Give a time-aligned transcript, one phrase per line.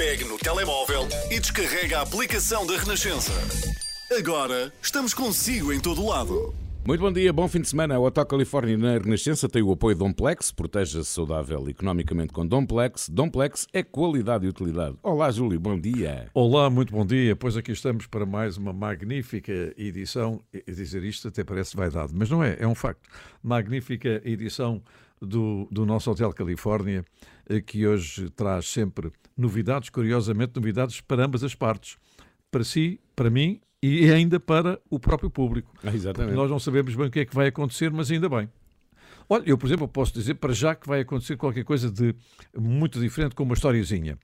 [0.00, 3.34] Pegue no telemóvel e descarrega a aplicação da Renascença.
[4.18, 6.54] Agora estamos consigo em todo lado.
[6.86, 7.98] Muito bom dia, bom fim de semana.
[7.98, 10.52] O Hotel Califórnia na Renascença tem o apoio Domplex.
[10.52, 13.10] Proteja-se saudável economicamente com Domplex.
[13.10, 14.96] Domplex é qualidade e utilidade.
[15.02, 16.30] Olá, Júlio, bom dia.
[16.32, 17.36] Olá, muito bom dia.
[17.36, 20.40] Pois aqui estamos para mais uma magnífica edição.
[20.50, 23.06] E dizer isto até parece vaidade, mas não é, é um facto.
[23.42, 24.82] Magnífica edição
[25.20, 27.04] do, do nosso Hotel Califórnia,
[27.66, 31.96] que hoje traz sempre novidades, curiosamente, novidades para ambas as partes.
[32.50, 35.72] Para si, para mim e ainda para o próprio público.
[35.82, 36.34] Ah, exatamente.
[36.34, 38.48] Nós não sabemos bem o que é que vai acontecer, mas ainda bem.
[39.28, 42.14] Olha, eu, por exemplo, posso dizer para já que vai acontecer qualquer coisa de
[42.56, 44.18] muito diferente com uma historiezinha.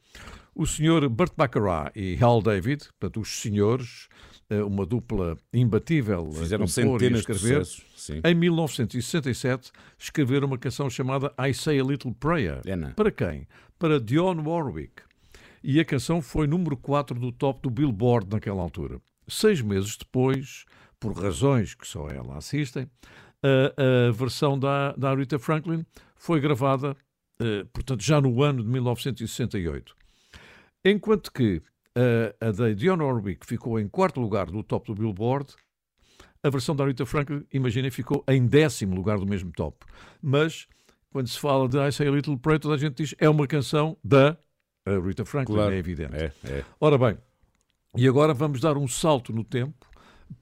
[0.54, 4.08] O senhor Burt Baccarat e Hal David, portanto, os senhores,
[4.66, 7.82] uma dupla imbatível, fizeram centenas de sucessos.
[7.96, 8.20] Sim.
[8.24, 12.60] Em 1967, escreveram uma canção chamada I Say a Little Prayer.
[12.64, 12.76] É?
[12.90, 13.48] Para quem?
[13.78, 15.02] Para Dionne Warwick.
[15.62, 19.00] E a canção foi número 4 do top do Billboard naquela altura.
[19.26, 20.64] Seis meses depois,
[21.00, 22.88] por razões que só ela assistem,
[23.42, 26.96] a, a versão da, da Rita Franklin foi gravada,
[27.40, 29.96] uh, portanto, já no ano de 1968.
[30.84, 31.60] Enquanto que
[32.40, 35.54] a, da Dionne Warwick ficou em quarto lugar do top do Billboard,
[36.42, 39.84] a versão da Rita Franklin, imaginem, ficou em décimo lugar do mesmo top.
[40.22, 40.68] Mas,
[41.10, 43.46] quando se fala de I Say a Little Prayer, toda a gente diz é uma
[43.46, 44.36] canção da
[45.04, 45.74] Rita Franklin, Claro.
[45.74, 46.14] é evidente.
[46.14, 46.64] É, é.
[46.80, 47.18] Ora bem,
[47.96, 49.86] e agora vamos dar um salto no tempo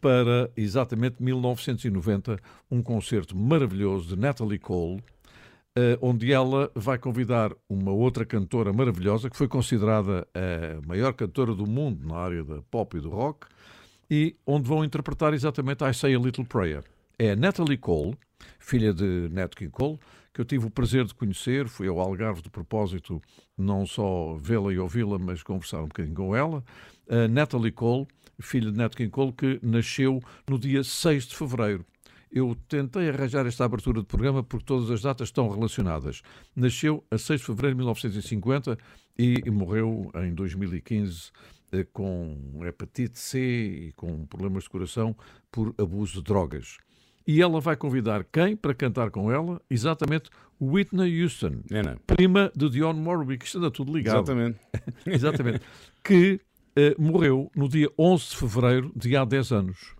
[0.01, 2.39] para exatamente 1990,
[2.71, 5.03] um concerto maravilhoso de Natalie Cole,
[6.01, 11.67] onde ela vai convidar uma outra cantora maravilhosa, que foi considerada a maior cantora do
[11.67, 13.47] mundo na área da pop e do rock,
[14.09, 16.85] e onde vão interpretar exatamente I Say a Little Prayer.
[17.19, 18.17] É Natalie Cole,
[18.59, 19.99] filha de Nat King Cole,
[20.33, 23.23] que eu tive o prazer de conhecer, fui ao Algarve de propósito,
[23.57, 26.65] não só vê-la e ouvi-la, mas conversar um bocadinho com ela.
[27.09, 28.07] A Natalie Cole,
[28.41, 31.85] filha de Nat King Cole, que nasceu no dia 6 de fevereiro.
[32.35, 36.21] Eu tentei arranjar esta abertura de programa porque todas as datas estão relacionadas.
[36.57, 38.77] Nasceu a 6 de fevereiro de 1950
[39.17, 41.31] e morreu em 2015
[41.71, 45.17] eh, com hepatite C e com problemas de coração
[45.53, 46.79] por abuso de drogas.
[47.25, 49.63] E ela vai convidar quem para cantar com ela?
[49.71, 50.29] Exatamente
[50.61, 53.47] Whitney Houston, É, prima de Dionne Warwick.
[53.47, 54.17] Isto anda tudo ligado.
[54.17, 54.59] Exatamente.
[55.07, 55.61] Exatamente.
[56.03, 56.41] que
[56.75, 59.95] eh, morreu no dia 11 de fevereiro de há 10 anos.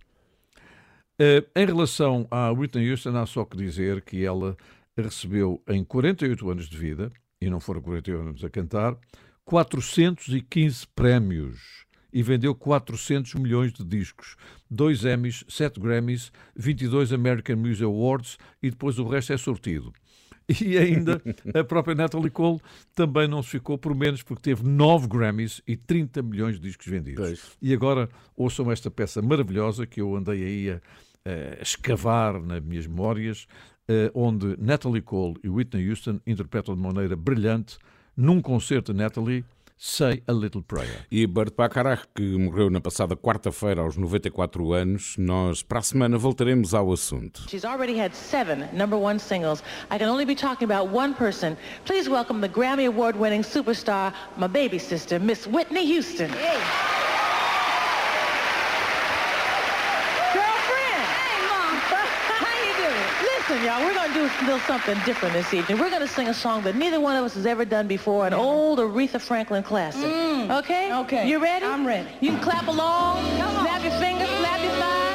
[1.17, 4.57] Eh, em relação à Whitney Houston, há só que dizer que ela
[4.97, 8.97] recebeu em 48 anos de vida, e não foram 48 anos a cantar,
[9.45, 14.37] 415 prémios e vendeu 400 milhões de discos,
[14.71, 19.93] 2 Emmys, 7 Grammys, 22 American Music Awards e depois o resto é sortido.
[20.63, 21.19] E ainda
[21.55, 22.61] a própria Natalie Cole
[22.93, 26.85] também não se ficou por menos porque teve 9 Grammys e 30 milhões de discos
[26.85, 27.25] vendidos.
[27.25, 27.51] Pois.
[27.59, 30.81] E agora ouçam esta peça maravilhosa que eu andei aí a,
[31.25, 33.47] a escavar nas minhas memórias,
[33.87, 37.77] eh, onde Natalie Cole e Whitney Houston interpretam de maneira brilhante,
[38.15, 39.43] num concerto de Natalie,
[39.77, 41.05] Say a Little Prayer.
[41.11, 46.17] E Burt Bacharach, que morreu na passada quarta-feira aos 94 anos, nós para a semana
[46.17, 47.45] voltaremos ao assunto.
[47.49, 49.61] She's already had seven number one singles.
[49.91, 51.57] I can only be talking about one person.
[51.83, 56.29] Please welcome the Grammy Award winning superstar, my baby sister, Miss Whitney Houston.
[56.29, 57.04] Girlfriend!
[63.65, 65.79] Y'all, we're going to do a little something different this evening.
[65.79, 68.27] We're going to sing a song that neither one of us has ever done before,
[68.27, 70.05] an old Aretha Franklin classic.
[70.05, 70.59] Mm.
[70.59, 70.93] Okay?
[70.93, 71.27] Okay.
[71.27, 71.65] You ready?
[71.65, 72.07] I'm ready.
[72.21, 73.65] You can clap along, Come on.
[73.65, 75.14] snap your fingers, slap your thighs,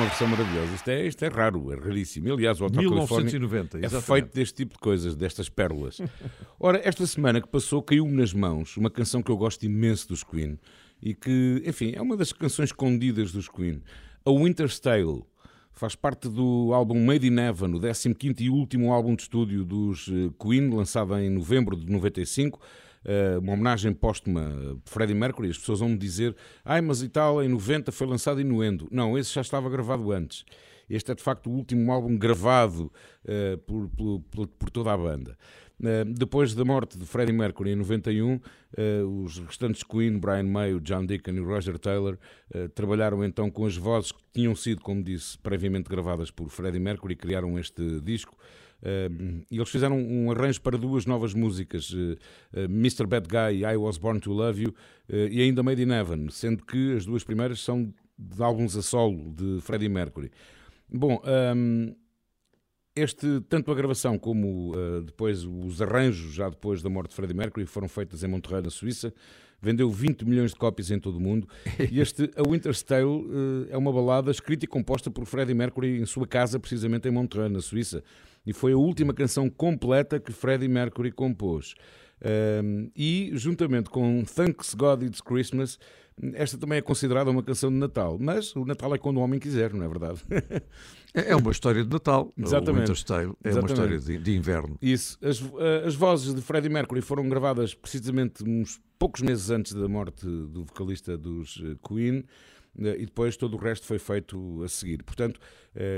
[0.00, 0.74] uma versão maravilhosa.
[0.74, 2.32] Isto é, isto é raro, é raríssimo.
[2.32, 4.22] Aliás, o Hotel 1990, California é exatamente.
[4.22, 5.98] feito deste tipo de coisas, destas pérolas.
[6.58, 10.24] Ora, esta semana que passou, caiu-me nas mãos uma canção que eu gosto imenso dos
[10.24, 10.58] Queen
[11.02, 13.82] e que, enfim, é uma das canções escondidas dos Queen.
[14.24, 15.22] A Winter's Tale.
[15.72, 20.08] Faz parte do álbum Made in Heaven, o 15 e último álbum de estúdio dos
[20.08, 22.60] eh, Queen, lançado em novembro de 95.
[23.04, 25.50] Eh, uma homenagem póstuma a Freddie Mercury.
[25.50, 28.88] As pessoas vão me dizer, ai, mas e tal, em 90 foi lançado Inuendo.
[28.90, 30.44] Não, esse já estava gravado antes.
[30.88, 32.92] Este é de facto o último álbum gravado
[33.24, 35.38] eh, por, por- por- toda a banda.
[35.82, 38.40] Eh, depois da morte de Freddie Mercury em 91,
[38.76, 42.18] eh, os restantes Queen, Brian May, John Deacon e Roger Taylor,
[42.74, 47.12] trabalharam então com as vozes que tinham sido, como disse, previamente gravadas por Freddie Mercury
[47.14, 48.36] e criaram este disco.
[48.82, 49.10] Eh,
[49.50, 52.16] e eles fizeram um arranjo para duas novas músicas, eh,
[52.52, 53.06] eh, Mr.
[53.06, 54.74] Bad Guy e I Was Born to Love You,
[55.08, 59.32] e ainda Made in Heaven, sendo que as duas primeiras são de álbuns a solo
[59.34, 60.30] de Freddie Mercury.
[60.88, 61.94] Bom, ehm,
[62.94, 64.72] este, tanto a gravação como
[65.04, 68.70] depois os arranjos, já depois da morte de Freddie Mercury, foram feitas em Monterrey, na
[68.70, 69.12] Suíça.
[69.60, 71.48] Vendeu 20 milhões de cópias em todo o mundo.
[71.90, 76.06] E este, A Winter's Tale, é uma balada escrita e composta por Freddie Mercury em
[76.06, 78.04] sua casa, precisamente em Monterrey, na Suíça.
[78.46, 81.74] E foi a última canção completa que Freddie Mercury compôs.
[82.62, 85.78] Um, e, juntamente com Thanks God It's Christmas,
[86.34, 88.18] esta também é considerada uma canção de Natal.
[88.20, 90.20] Mas o Natal é quando o homem quiser, não é verdade?
[91.12, 92.32] É é uma história de Natal.
[92.38, 92.70] Exatamente.
[92.70, 93.72] O Winter's Tale é uma Exatamente.
[93.72, 94.78] história de, de inverno.
[94.80, 95.18] Isso.
[95.20, 99.88] As, eh, as vozes de Freddie Mercury foram gravadas precisamente uns poucos meses antes da
[99.88, 102.22] morte do vocalista dos eh, Queen.
[102.78, 105.02] eh, E depois todo o resto foi feito a seguir.
[105.02, 105.40] Portanto,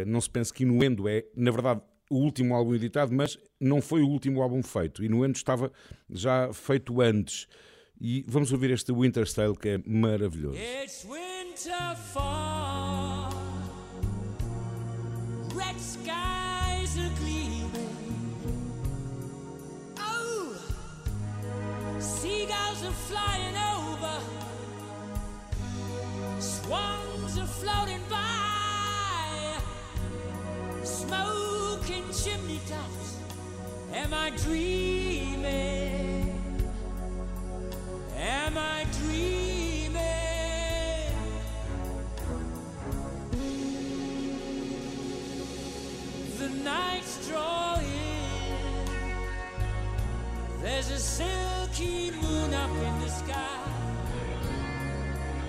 [0.07, 1.83] não se pense que Inuendo é, na verdade,
[2.13, 5.03] o último álbum editado, mas não foi o último álbum feito.
[5.03, 5.73] Inuendo estava
[6.11, 7.49] já feito antes.
[7.99, 10.59] E vamos ouvir este Winter's Tale que é maravilhoso.
[10.59, 13.31] It's winter fall.
[15.55, 17.73] Red skies are gleaming.
[19.97, 20.55] Oh,
[21.99, 24.21] seagulls are flying over.
[26.41, 28.43] Swans are floating by.
[30.85, 31.52] Smoke
[31.91, 33.17] in chimney tops.
[33.93, 35.83] Am I dreaming?
[38.17, 40.01] Am I dreaming?
[46.39, 47.83] The night's drawing.
[50.63, 53.59] There's a silky moon up in the sky.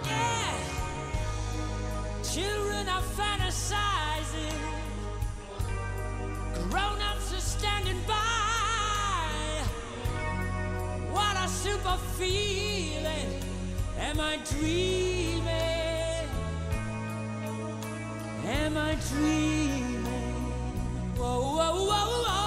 [0.05, 0.57] Yeah,
[2.23, 4.72] children are fantasizing.
[6.73, 8.15] Grown-ups are standing by.
[11.11, 13.29] What a super feeling.
[13.99, 15.43] Am I dreaming?
[18.43, 20.03] Am I dreaming?
[21.15, 22.42] Whoa, whoa, whoa, whoa.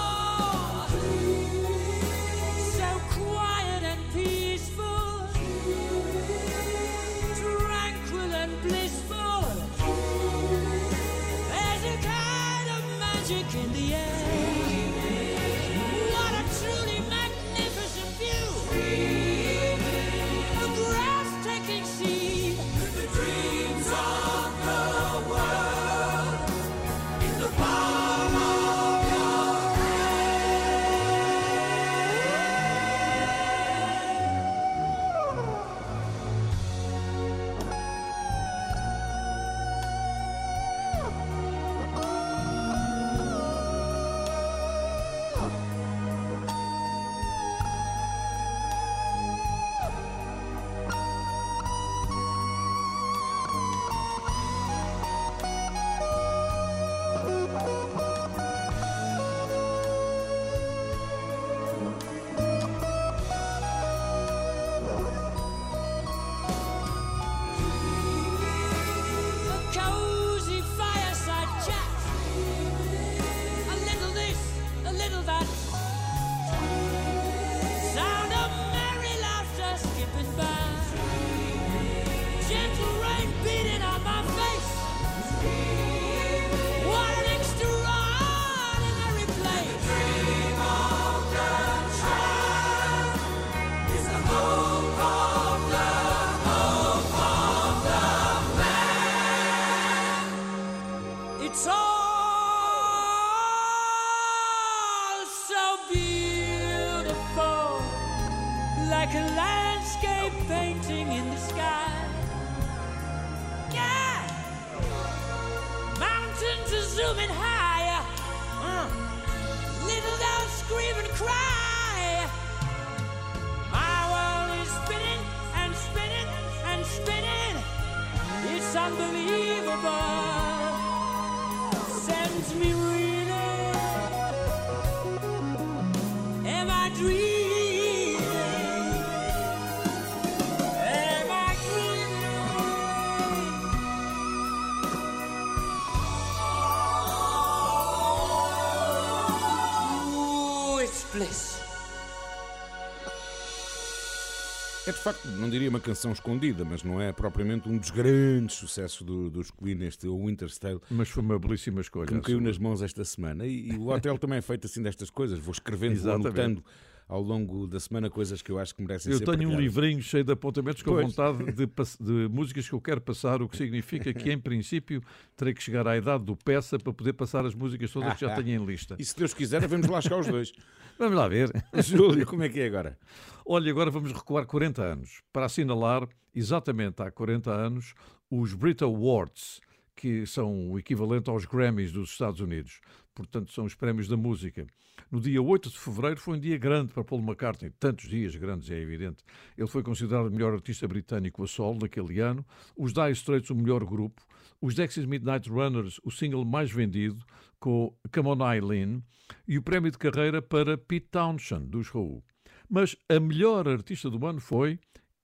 [155.47, 159.51] Não diria uma canção escondida, mas não é propriamente um dos grandes sucessos do- dos
[159.51, 162.07] Queen, este Winter's Tale, Mas foi uma belíssima escolha.
[162.07, 163.47] que me caiu nas mãos esta semana.
[163.47, 165.39] E, e o hotel também é feito assim destas coisas.
[165.39, 166.65] Vou escrevendo, vou anotando
[167.09, 170.03] ao longo da semana coisas que eu acho que merecem Eu ser tenho um livrinho
[170.03, 171.07] cheio de apontamentos com Pois.
[171.07, 171.67] vontade de,
[172.01, 175.03] de músicas que eu quero passar, o que significa que, em princípio,
[175.37, 178.35] terei que chegar à idade do peça para poder passar as músicas todas que já
[178.35, 178.97] tenho em lista.
[178.99, 180.53] E se Deus quiser, vamos lá chegar os dois.
[180.99, 181.53] Vamos lá ver.
[181.75, 182.99] Júlio, como é que é agora?
[183.45, 187.93] Olha, agora vamos recuar 40 anos para assinalar, exatamente há 40 anos,
[188.31, 189.61] os Brit Awards,
[189.95, 192.81] que são o equivalente aos Grammys dos Estados Unidos.
[193.17, 194.67] Portanto, são os prémios da música.
[195.11, 197.71] No dia 8 de fevereiro foi um dia grande para Paul McCartney.
[197.81, 199.25] Tantos dias grandes, é evidente.
[199.57, 202.45] Ele foi considerado o melhor artista britânico a solo daquele ano.
[202.77, 204.23] Os Dire Straits, o melhor grupo.
[204.61, 207.25] Os Dexys Midnight Runners, o single mais vendido,
[207.59, 209.03] com Come On Eileen.
[209.49, 212.23] E o prémio de carreira para Pete Townshend, dos Who.
[212.69, 214.79] Mas a melhor artista do ano foi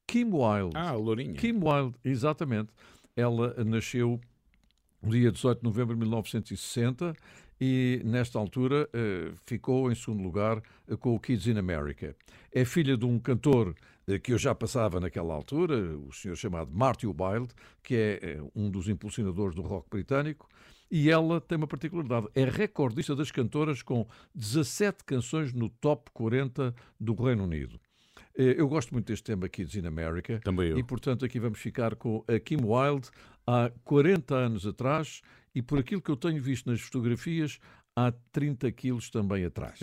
[0.07, 0.75] Kim Wilde.
[0.75, 1.35] Ah, a Lourinha.
[1.35, 2.71] Kim Wilde, exatamente.
[3.15, 4.19] Ela nasceu
[5.03, 7.15] no dia 18 de novembro de 1960
[7.65, 12.17] e, nesta altura, eh, ficou em segundo lugar eh, com o Kids in America.
[12.51, 13.73] É filha de um cantor
[14.09, 18.69] eh, que eu já passava naquela altura, o senhor chamado Marty Wilde, que é um
[18.69, 20.49] dos impulsionadores do rock britânico.
[20.91, 26.75] E ela tem uma particularidade, é recordista das cantoras com 17 canções no top 40
[26.99, 27.81] do Reino Unido.
[28.35, 30.41] Eu gosto muito deste tema Kids in America.
[30.43, 30.79] Também eu.
[30.79, 33.09] E, portanto, aqui vamos ficar com a Kim Wilde
[33.47, 35.23] há 40 anos atrás
[35.55, 37.59] e, por aquilo que eu tenho visto nas fotografias,
[37.97, 39.79] há 30 quilos também atrás.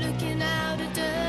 [0.00, 1.27] Looking out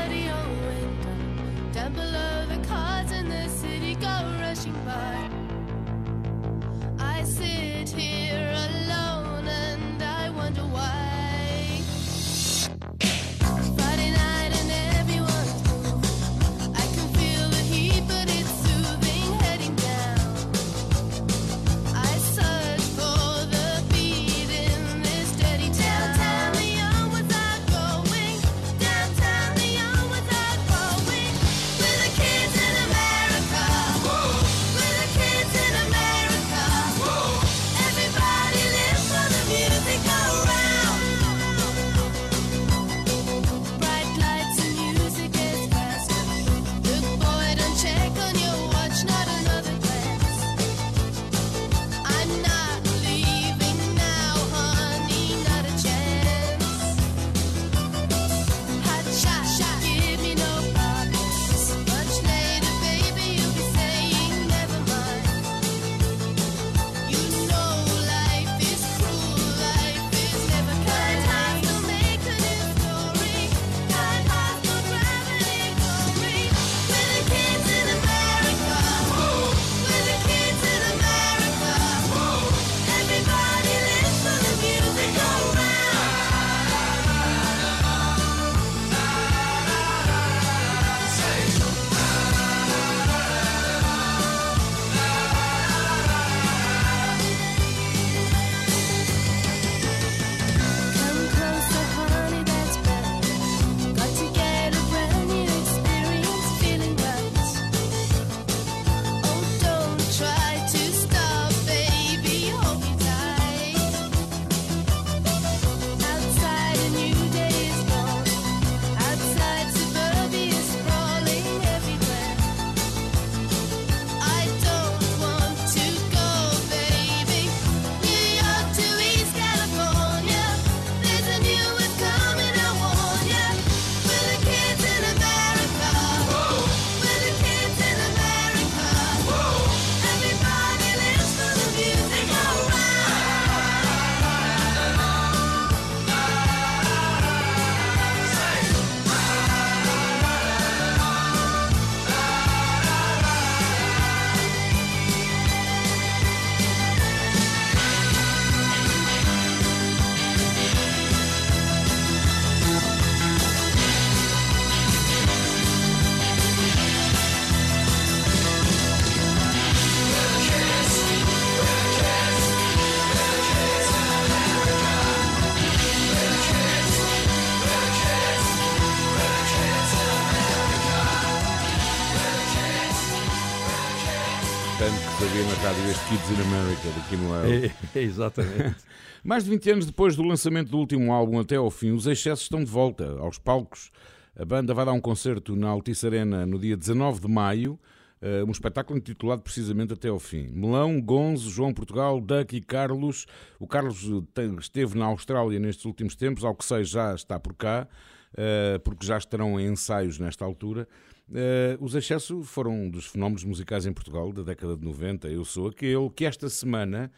[185.50, 187.74] na rádio este Kids in America do Kim Wilde.
[187.96, 188.76] É, exatamente.
[189.24, 192.42] Mais de 20 anos depois do lançamento do último álbum até ao fim, os excessos
[192.42, 193.90] estão de volta aos palcos.
[194.38, 197.80] A banda vai dar um concerto na Altice Arena no dia 19 de maio,
[198.22, 200.48] eh, um espetáculo intitulado precisamente Até ao Fim.
[200.52, 203.26] Melão, Gonzo, João Portugal, Duck e Carlos.
[203.58, 204.04] O Carlos
[204.36, 207.88] eh, esteve na Austrália nestes últimos tempos, ao que sei já está por cá,
[208.36, 210.86] eh, porque já estarão em ensaios nesta altura.
[211.32, 215.28] Eh, os Excesso foram um dos fenómenos musicais em Portugal da década de 90.
[215.28, 217.10] Eu sou aquele que esta semana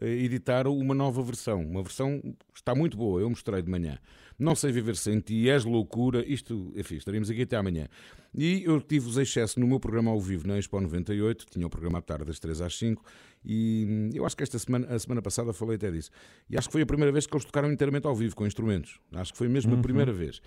[0.00, 1.62] eh, editaram uma nova versão.
[1.62, 2.20] Uma versão
[2.54, 3.98] está muito boa, eu mostrei de manhã.
[4.38, 6.24] Não sei viver sem ti, és loucura.
[6.26, 7.86] Isto, enfim, estaríamos aqui até amanhã.
[8.34, 11.70] E eu tive os excessos no meu programa ao vivo na Expo 98, tinha o
[11.70, 13.04] programa à tarde das 3 às 5,
[13.44, 16.10] e hum, eu acho que esta semana, a semana passada falei até disso.
[16.48, 18.98] E acho que foi a primeira vez que eles tocaram inteiramente ao vivo, com instrumentos.
[19.12, 20.40] Acho que foi mesmo a primeira vez.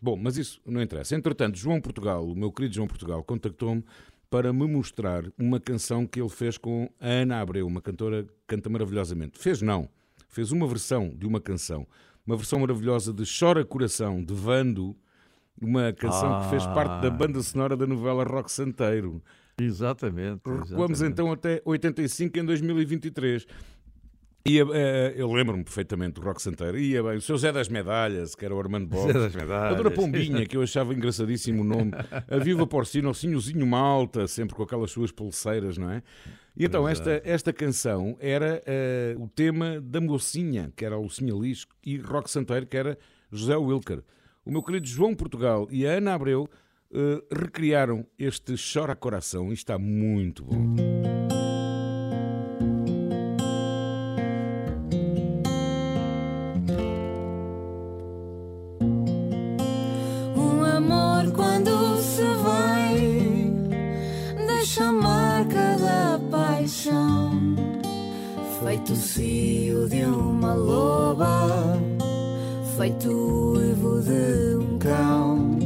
[0.00, 1.14] Bom, mas isso não interessa.
[1.14, 3.84] Entretanto, João Portugal, o meu querido João Portugal, contactou-me
[4.30, 8.30] para me mostrar uma canção que ele fez com a Ana Abreu, uma cantora que
[8.46, 9.38] canta maravilhosamente.
[9.38, 9.88] Fez não,
[10.28, 11.86] fez uma versão de uma canção,
[12.26, 14.96] uma versão maravilhosa de Chora Coração, de Vando,
[15.60, 17.10] uma canção que fez parte da Ah.
[17.10, 19.22] banda sonora da novela Rock Santeiro.
[19.60, 20.40] Exatamente.
[20.46, 23.46] Recuamos então até 85 em 2023.
[24.46, 26.78] Ia, eh, eu lembro-me perfeitamente do Rock Santeiro.
[26.78, 29.12] Ia bem, o seu Zé das Medalhas, que era o Armando Bob.
[29.12, 29.74] Zé das Medalhas.
[29.74, 31.92] A Dona Pombinha, que eu achava engraçadíssimo o nome.
[32.28, 36.02] A Viva Porcina, o Sinhozinho Malta, sempre com aquelas suas pulseiras, não é?
[36.56, 41.34] E então, esta, esta canção era eh, o tema da mocinha, que era a Lucinha
[41.34, 42.98] Lis, e Rock Santeiro, que era
[43.30, 44.02] José Wilker.
[44.44, 46.48] O meu querido João Portugal e a Ana Abreu
[46.92, 50.74] eh, recriaram este Chora Coração e está muito bom.
[68.90, 71.78] Feito o cio de uma loba,
[72.76, 75.58] feito uivo de um cão.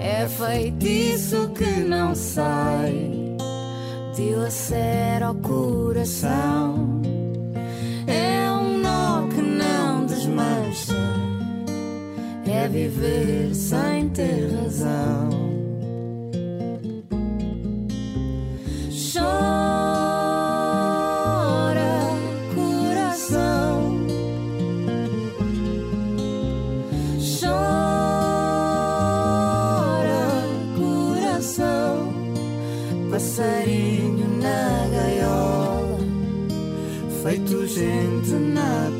[0.00, 3.36] É feitiço que não sai,
[4.14, 7.00] dilacera o coração.
[8.06, 10.94] É um nó que não desmancha
[12.44, 15.41] é viver sem ter razão.
[37.74, 38.91] Feito gente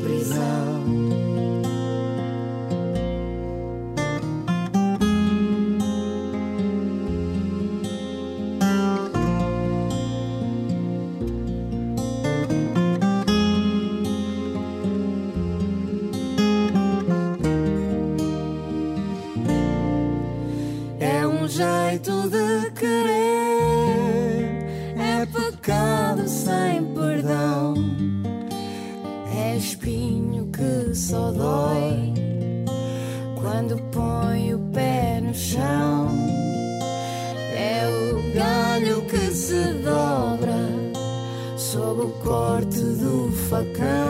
[42.33, 44.01] corte do facão.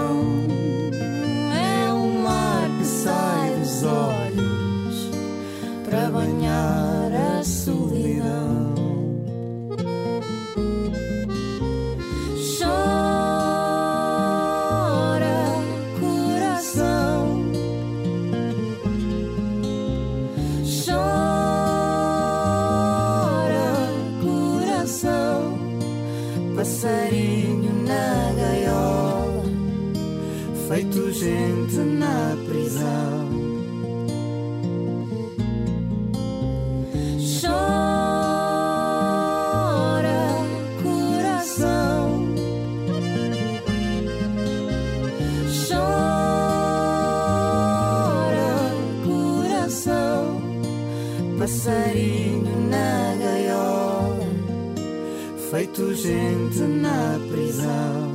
[56.03, 58.13] Gente na prisão.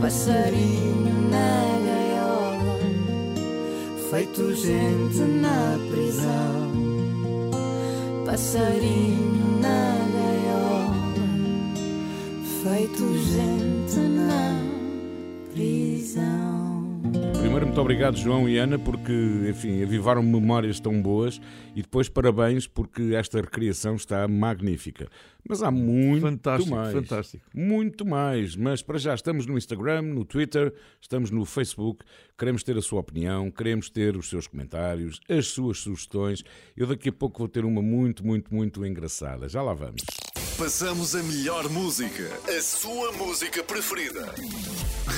[0.00, 2.78] Passarinho na gaiola,
[4.10, 6.72] feito gente na prisão.
[8.26, 9.13] Passarinho
[17.74, 19.12] Muito obrigado, João e Ana, porque,
[19.50, 21.40] enfim, avivaram memórias tão boas
[21.74, 25.08] e depois parabéns porque esta recriação está magnífica.
[25.46, 26.94] Mas há muito Fantástico, mais.
[26.94, 27.44] fantástico.
[27.52, 28.54] Muito mais.
[28.54, 32.04] Mas para já estamos no Instagram, no Twitter, estamos no Facebook.
[32.38, 36.44] Queremos ter a sua opinião, queremos ter os seus comentários, as suas sugestões.
[36.76, 39.48] Eu daqui a pouco vou ter uma muito, muito, muito engraçada.
[39.48, 40.04] Já lá vamos.
[40.58, 44.32] Passamos a melhor música, a sua música preferida.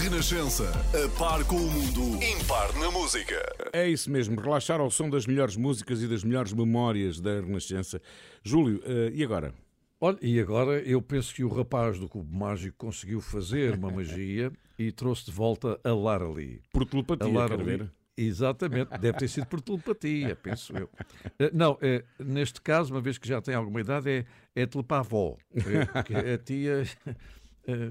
[0.02, 3.36] Renascença, a par com o mundo, impar na música.
[3.70, 8.00] É isso mesmo, relaxar ao som das melhores músicas e das melhores memórias da Renascença.
[8.42, 9.52] Júlio, eh, e agora?
[10.00, 14.50] Olha, e agora eu penso que o rapaz do Cubo Mágico conseguiu fazer uma magia
[14.78, 16.62] e trouxe de volta a Lara Lee.
[16.72, 17.90] Por A telepatia, Lara quer Lee.
[18.16, 20.90] Exatamente, deve ter sido por telepatia, penso eu.
[21.38, 24.24] Eh, Não, eh, neste caso, uma vez que já tem alguma idade, é,
[24.54, 25.36] é telepavó.
[25.54, 26.84] Eh, porque a tia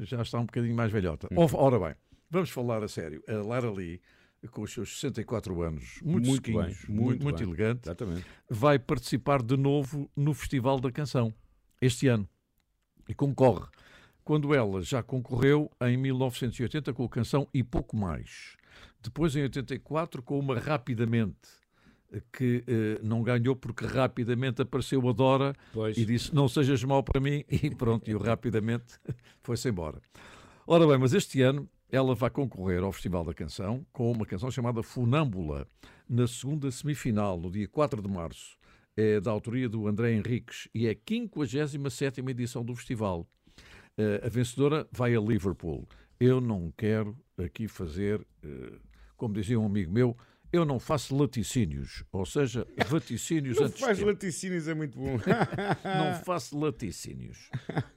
[0.04, 1.28] já está um bocadinho mais velhota.
[1.32, 1.48] Uhum.
[1.54, 1.96] Ora bem,
[2.30, 3.22] vamos falar a sério.
[3.28, 4.02] A Lara Lee,
[4.52, 7.48] com os seus 64 anos, muito, Muito bem, muito muito, muito bem.
[7.48, 8.26] elegante, Exatamente.
[8.50, 11.34] vai participar de novo no Festival da Canção,
[11.82, 12.28] este ano.
[13.08, 13.68] E concorre.
[14.24, 18.56] Quando ela já concorreu em 1980 com a canção E Pouco Mais.
[19.06, 21.38] Depois, em 84, com uma Rapidamente,
[22.34, 25.96] que eh, não ganhou porque rapidamente apareceu a Dora Pois.
[25.98, 29.00] e disse não sejas mau para mim e pronto, e rapidamente
[29.44, 30.02] foi-se embora.
[30.66, 34.50] Ora bem, mas este ano ela vai concorrer ao Festival da Canção com uma canção
[34.50, 35.68] chamada Funâmbula,
[36.10, 38.58] na segunda semifinal, no dia 4 de março.
[38.98, 43.28] É da autoria do André Henriques e é a 57ª edição do festival.
[43.98, 45.88] Eh, a vencedora vai a Liverpool.
[46.20, 48.74] Eu não quero aqui fazer, eh,
[49.16, 50.16] como dizia um amigo meu,
[50.52, 54.10] eu não faço laticínios, ou seja, vaticínios antes de Faz tempo.
[54.10, 55.18] laticínios, é muito bom.
[55.84, 57.50] Não faço laticínios.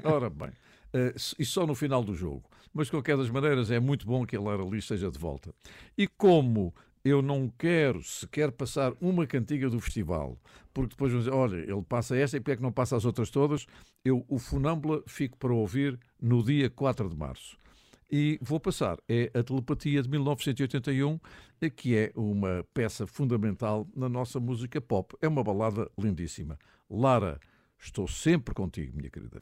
[0.02, 0.50] Ora bem,
[0.92, 2.48] eh, e só no final do jogo.
[2.72, 5.54] Mas, de qualquer das maneiras, é muito bom que a Lara Lee esteja de volta.
[5.96, 10.38] E como eu não quero sequer passar uma cantiga do festival,
[10.74, 13.04] porque depois vão dizer, olha, ele passa esta e porque é que não passa as
[13.04, 13.66] outras todas,
[14.04, 17.56] eu, o Funâmbula, fico para ouvir no dia 4 de março.
[18.10, 21.20] E vou passar, é a Telepatia de 1981,
[21.60, 25.14] eh, que é uma peça fundamental na nossa música pop.
[25.20, 26.58] É uma balada lindíssima.
[26.88, 27.38] Lara,
[27.78, 29.38] estou sempre contigo, minha querida.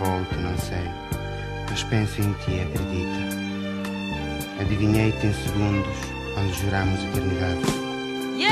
[0.00, 0.90] Volte, não sei.
[1.68, 3.36] Mas penso em ti, acredita.
[4.58, 5.96] Adivinhei-te em segundos,
[6.32, 7.60] quando juramos eternidade.
[8.38, 8.46] E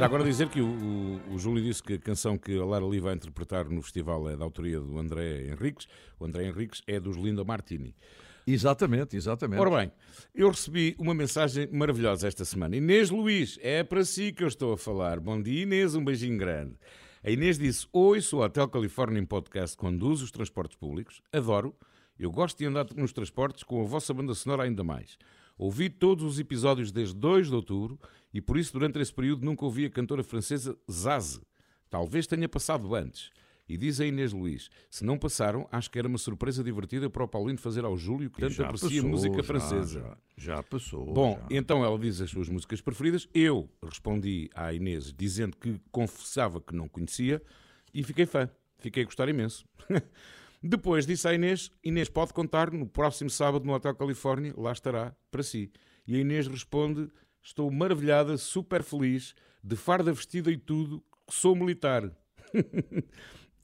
[0.00, 2.86] Já agora dizer que o, o- o Júlio disse que a canção que a Lara
[2.86, 5.86] Lee vai interpretar no festival é da autoria do André Henriques.
[6.18, 7.94] O André Henriques é dos Linda Martini.
[8.46, 9.60] Exatamente, exatamente.
[9.60, 9.92] Ora bem,
[10.34, 12.74] eu recebi uma mensagem maravilhosa esta semana.
[12.76, 15.20] Inês Luís, é para si que eu estou a falar.
[15.20, 16.76] Bom dia, Inês, um beijinho grande.
[17.22, 21.76] A Inês disse: Oi, sou a Hotel California em podcast, conduzo os transportes públicos, adoro.
[22.18, 25.18] Eu gosto de andar nos transportes com a vossa banda sonora ainda mais.
[25.60, 28.00] Ouvi todos os episódios desde 2 de outubro
[28.32, 31.42] e por isso durante esse período nunca ouvi a cantora francesa Zaze.
[31.90, 33.30] Talvez tenha passado antes.
[33.68, 37.22] E diz a Inês Luís, se não passaram, acho que era uma surpresa divertida para
[37.22, 40.00] o Paulino fazer ao Júlio que tanto aprecia passou, música já, francesa.
[40.00, 41.12] Já, já passou.
[41.12, 41.58] Bom, já.
[41.58, 43.28] então ela diz as suas músicas preferidas.
[43.34, 47.42] Eu respondi à Inês dizendo que confessava que não conhecia
[47.92, 48.48] e fiquei fã.
[48.78, 49.66] Fiquei a gostar imenso.
[50.62, 55.14] Depois disse à Inês: Inês pode contar no próximo sábado no Hotel Califórnia, lá estará
[55.30, 55.72] para si.
[56.06, 57.08] E a Inês responde:
[57.42, 62.10] Estou maravilhada, super feliz, de farda vestida e tudo, que sou militar.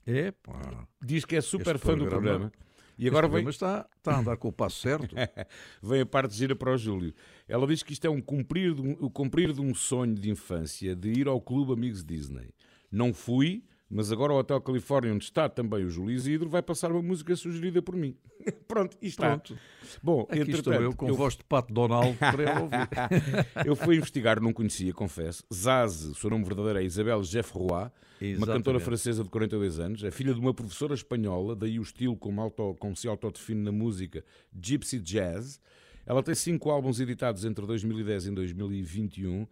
[0.09, 0.87] É, pá.
[1.03, 2.51] Diz que é super Este fã do programa- programa.
[2.97, 5.13] E agora vem, Mas está, está a andar com o passo certo.
[5.83, 7.13] vem a parte gira para o Júlio.
[7.45, 10.29] Ela diz que isto é um cumprir de um, o cumprir de um sonho de
[10.31, 12.53] infância de ir ao Clube Amigos Disney.
[12.89, 16.91] Não fui, mas agora o Hotel Califórnia, onde está também o Júlio Isidro, vai passar
[16.91, 18.15] uma música sugerida por mim.
[18.67, 19.29] Pronto, está.
[19.37, 19.57] Pronto.
[20.03, 23.65] Bom, Aqui estou entretanto, eu com eu, voz de Pato Donald para ele ouvir.
[23.65, 25.43] eu fui investigar, não conhecia, confesso.
[25.53, 28.45] Zaze, o seu nome verdadeiro é Isabel Geoffroy, uma Exatamente.
[28.57, 32.41] cantora francesa de 42 anos, é filha de uma professora espanhola, daí o estilo como,
[32.41, 34.23] auto, como se autodefine na música
[34.53, 35.61] Gypsy Jazz.
[36.05, 39.47] Ela tem cinco álbuns editados entre 2010 e 2021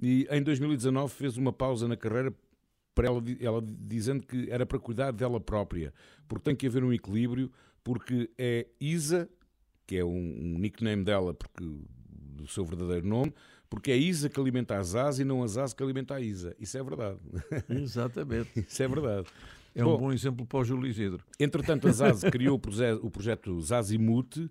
[0.00, 2.32] e em 2019 fez uma pausa na carreira
[2.96, 5.92] para ela, ela dizendo que era para cuidar dela própria,
[6.26, 7.52] porque tem que haver um equilíbrio,
[7.84, 9.28] porque é Isa,
[9.86, 11.62] que é um, um nickname dela, porque
[12.08, 13.32] do seu verdadeiro nome,
[13.68, 16.56] porque é Isa que alimenta a Zaz e não a Zaz que alimenta a Isa.
[16.58, 17.18] Isso é verdade.
[17.68, 18.60] Exatamente.
[18.66, 19.26] Isso é verdade.
[19.74, 21.22] É Bom, um bom exemplo para o Júlio Isidro.
[21.38, 24.50] Entretanto, a Zaz criou o, proje- o projeto Zazimute,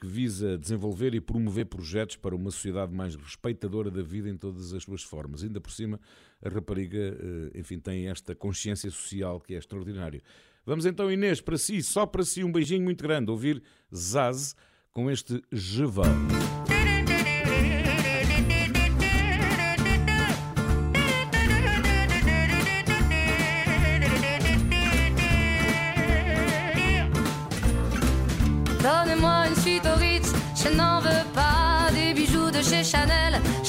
[0.00, 4.72] que visa desenvolver e promover projetos para uma sociedade mais respeitadora da vida em todas
[4.72, 5.42] as suas formas.
[5.42, 6.00] Ainda por cima,
[6.42, 10.22] a rapariga, eh, enfim, tem esta consciência social que é extraordinária.
[10.64, 13.62] Vamos então, Inês, para si, só para si, um beijinho muito grande, ouvir
[13.94, 14.54] Zaz
[14.92, 15.84] com este Je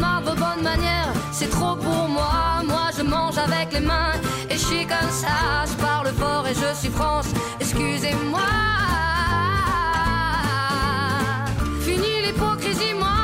[0.00, 2.62] Bonnes manières, c'est trop pour moi.
[2.66, 4.14] Moi je mange avec les mains
[4.50, 5.64] et je suis comme ça.
[5.66, 7.28] Je parle fort et je suis France,
[7.60, 8.40] excusez-moi.
[11.80, 13.23] Fini l'hypocrisie, moi,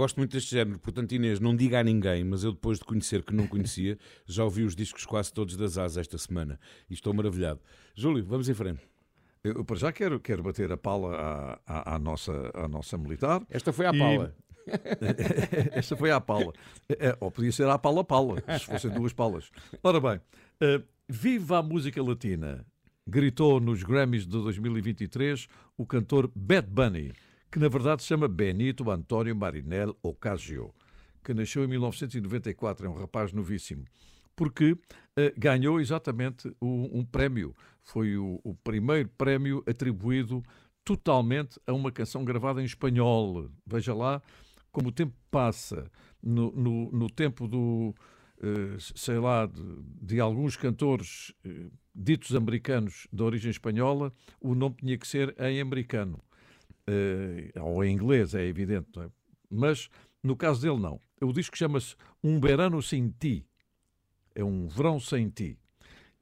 [0.00, 3.22] gosto muito deste género, portanto, Inês, não diga a ninguém, mas eu depois de conhecer
[3.22, 7.12] que não conhecia, já ouvi os discos quase todos das As esta semana e estou
[7.12, 7.60] maravilhado.
[7.94, 8.80] Júlio, vamos em frente.
[9.44, 13.42] Eu, para já, quero, quero bater a pala à, à, à nossa, à nossa militar.
[13.50, 14.34] Esta foi à E- pala.
[15.72, 16.52] Esta foi à pala.
[16.88, 19.50] É, ou podia ser à pala-pala, se fossem duas palas.
[19.82, 20.20] Ora bem,
[20.60, 22.64] eh, viva a música latina!
[23.06, 27.12] Gritou nos Grammys de 2023 o cantor Bad Bunny,
[27.50, 30.72] que na verdade se chama Benito António Marinel Ocasio,
[31.22, 33.84] que nasceu em 1994, é um rapaz novíssimo,
[34.36, 34.76] porque
[35.16, 37.54] eh, ganhou exatamente um, um prémio.
[37.82, 40.42] Foi o, o primeiro prémio atribuído
[40.84, 43.50] totalmente a uma canção gravada em espanhol.
[43.66, 44.22] Veja lá
[44.72, 45.90] como o tempo passa.
[46.22, 47.94] No, no, no tempo do,
[48.42, 49.62] eh, sei lá, de,
[50.02, 55.60] de alguns cantores eh, ditos americanos de origem espanhola, o nome tinha que ser em
[55.60, 56.22] americano.
[56.90, 58.98] Eh, ou em inglês, é evidente.
[58.98, 59.08] é?
[59.48, 59.88] Mas,
[60.22, 61.00] no caso dele, não.
[61.20, 63.46] O disco chama-se Um Verano Sem Ti.
[64.34, 65.58] É um verão sem ti.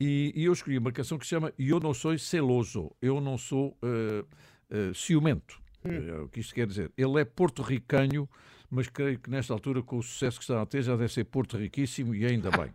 [0.01, 2.91] E, e eu escolhi uma canção que se chama Eu Não Sou Celoso.
[3.03, 4.25] Eu não sou eh,
[4.71, 5.61] eh, ciumento.
[5.85, 6.91] É o que isto quer dizer.
[6.97, 8.29] Ele é porto-ricanho,
[8.71, 11.25] mas creio que nesta altura, com o sucesso que está a ter, já deve ser
[11.25, 12.73] porto-riquíssimo e ainda bem.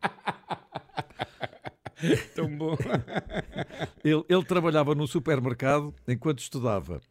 [2.35, 2.75] Tão bom.
[4.03, 7.01] Ele, ele trabalhava num supermercado enquanto estudava.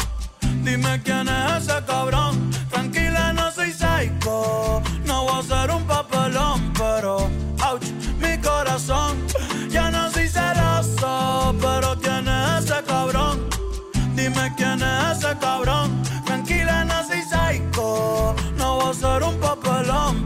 [0.64, 2.50] Dime quién es ese cabrón.
[2.72, 4.82] Tranquila, no soy psycho.
[5.06, 7.18] No voy a ser un papelón, pero
[7.70, 7.86] ouch,
[8.20, 9.16] mi corazón.
[9.70, 13.48] Ya no soy celoso, pero quién es ese cabrón.
[14.16, 16.02] Dime quién es ese cabrón.
[16.26, 18.36] Tranquila, no soy psycho.
[18.58, 20.26] No voy a ser un papelón,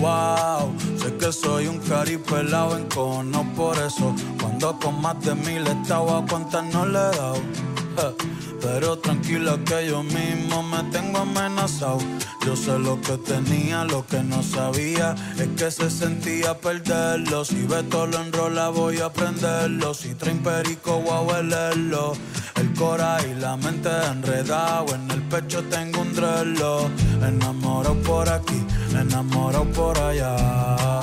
[0.00, 4.14] Wow, sé que soy un caripelado en cono por eso.
[4.40, 10.62] Cuando con más de mil estaba cuántas no le he Pero tranquila que yo mismo
[10.62, 11.98] me tengo amenazado.
[12.44, 17.44] Yo sé lo que tenía, lo que no sabía es que se sentía perderlo.
[17.44, 19.94] Si Beto lo enrola voy a prenderlo.
[19.94, 22.12] Si traen perico voy a huelerlo.
[22.56, 24.94] El cora y la mente enredado.
[24.94, 26.90] En el pecho tengo un drelo.
[27.22, 31.00] Enamorado por aquí, enamorado por allá.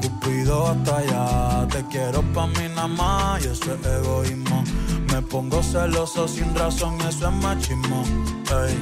[0.00, 0.76] Cupido
[3.40, 4.64] y eso es egoísmo.
[5.12, 8.04] Me pongo celoso sin razón, eso es machismo.
[8.64, 8.76] Ey.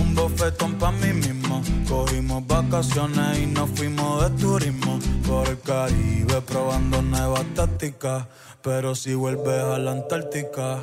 [0.00, 1.62] Un bofetón pa' mí mismo.
[1.88, 8.26] Cogimos vacaciones y nos fuimos de turismo por el Caribe probando nuevas tácticas.
[8.62, 10.80] Pero si vuelves a la Antártica,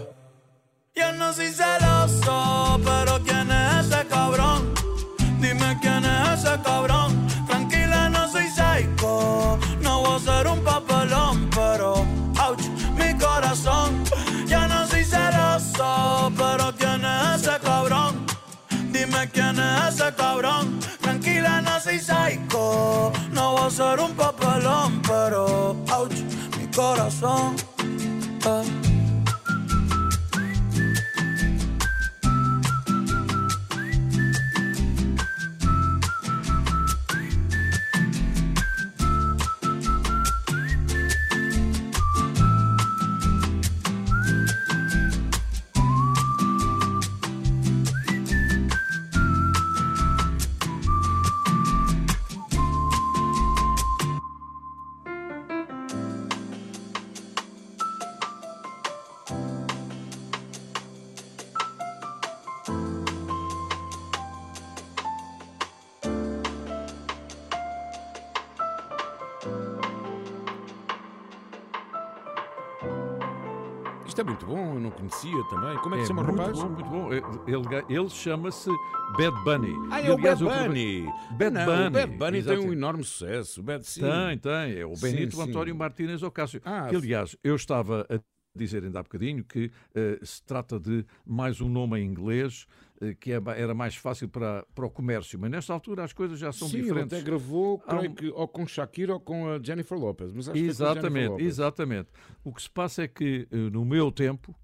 [0.95, 4.73] yo no soy celoso, pero ¿quién es ese cabrón?
[5.39, 7.27] Dime quién es ese cabrón.
[7.47, 9.59] Tranquila, no soy psycho.
[9.81, 10.84] No voy a ser un papelón,
[19.95, 20.79] ese cabrón.
[21.01, 23.11] Tranquila, no soy psycho.
[23.31, 26.19] No voy a ser un papelón, pero ouch,
[26.57, 27.55] mi corazón.
[28.45, 28.84] eh.
[75.25, 75.77] Conhecia também.
[75.79, 76.59] Como é que se chama o rapaz?
[76.59, 77.13] Bom, muito bom.
[77.13, 78.69] Ele, ga- ele chama-se
[79.17, 79.73] Bad Bunny.
[79.91, 81.05] Ah, é o Bad Bunny.
[81.37, 81.87] Bad Não, Bunny.
[81.87, 83.61] O Bad Bunny tem um enorme sucesso.
[83.63, 84.01] Bad, sim.
[84.01, 84.79] Tem, tem.
[84.79, 85.41] É o Sim, Benito sim.
[85.49, 86.61] António Martínez Ocasio.
[86.65, 88.19] Ah, que, aliás, eu estava a
[88.57, 92.65] dizer ainda há bocadinho que eh, se trata de mais um nome em inglês
[93.01, 95.37] eh, que é era mais fácil para, para o comércio.
[95.37, 97.13] Mas nesta altura as coisas já são Sim, ele diferentes.
[97.17, 100.31] até gravou, Há creio um- que ou com Shakira ou com a Jennifer Lopez.
[100.31, 101.47] Mas Jennifer Exatamente, Lopez.
[101.47, 102.09] exatamente.
[102.45, 104.55] O que se passa é que, eh, no meu tempo,